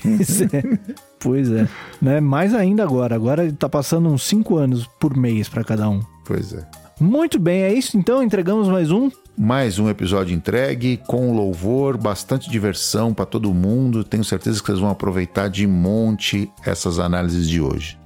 [0.02, 0.62] Pois é.
[1.20, 1.68] pois é.
[2.02, 2.20] Né?
[2.20, 3.14] Mais ainda agora.
[3.14, 6.00] Agora ele tá passando uns 5 anos por mês para cada um.
[6.24, 6.66] Pois é.
[7.00, 8.22] Muito bem, é isso então.
[8.22, 9.10] Entregamos mais um.
[9.36, 14.04] Mais um episódio entregue com louvor, bastante diversão para todo mundo.
[14.04, 17.98] Tenho certeza que vocês vão aproveitar de monte essas análises de hoje.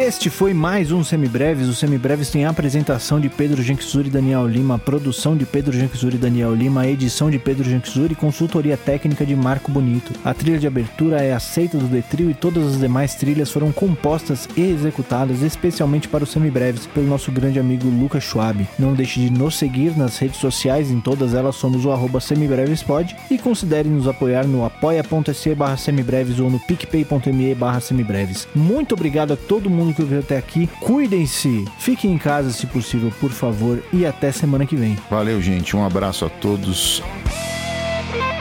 [0.00, 1.68] Este foi mais um Semibreves.
[1.68, 6.16] O Semibreves tem a apresentação de Pedro Genxuri e Daniel Lima, produção de Pedro Genxuri
[6.16, 10.14] e Daniel Lima, edição de Pedro Genxuri e consultoria técnica de Marco Bonito.
[10.24, 14.48] A trilha de abertura é aceita do Detrio e todas as demais trilhas foram compostas
[14.56, 18.66] e executadas especialmente para o Semibreves pelo nosso grande amigo Lucas Schwab.
[18.78, 23.36] Não deixe de nos seguir nas redes sociais, em todas elas somos o semibrevespod e
[23.36, 28.48] considere nos apoiar no apoia.se semibreves ou no picpay.me semibreves.
[28.54, 30.68] Muito obrigado a todo mundo ouviu até aqui.
[30.80, 34.96] Cuidem-se, fiquem em casa se possível, por favor, e até semana que vem.
[35.10, 35.76] Valeu, gente.
[35.76, 37.02] Um abraço a todos.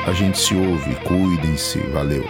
[0.08, 0.96] A gente se ouve.
[0.96, 1.80] Cuidem-se.
[1.92, 2.24] Valeu.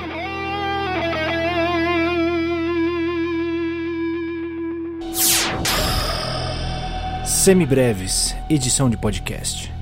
[7.26, 9.79] Semibreves, edição de podcast.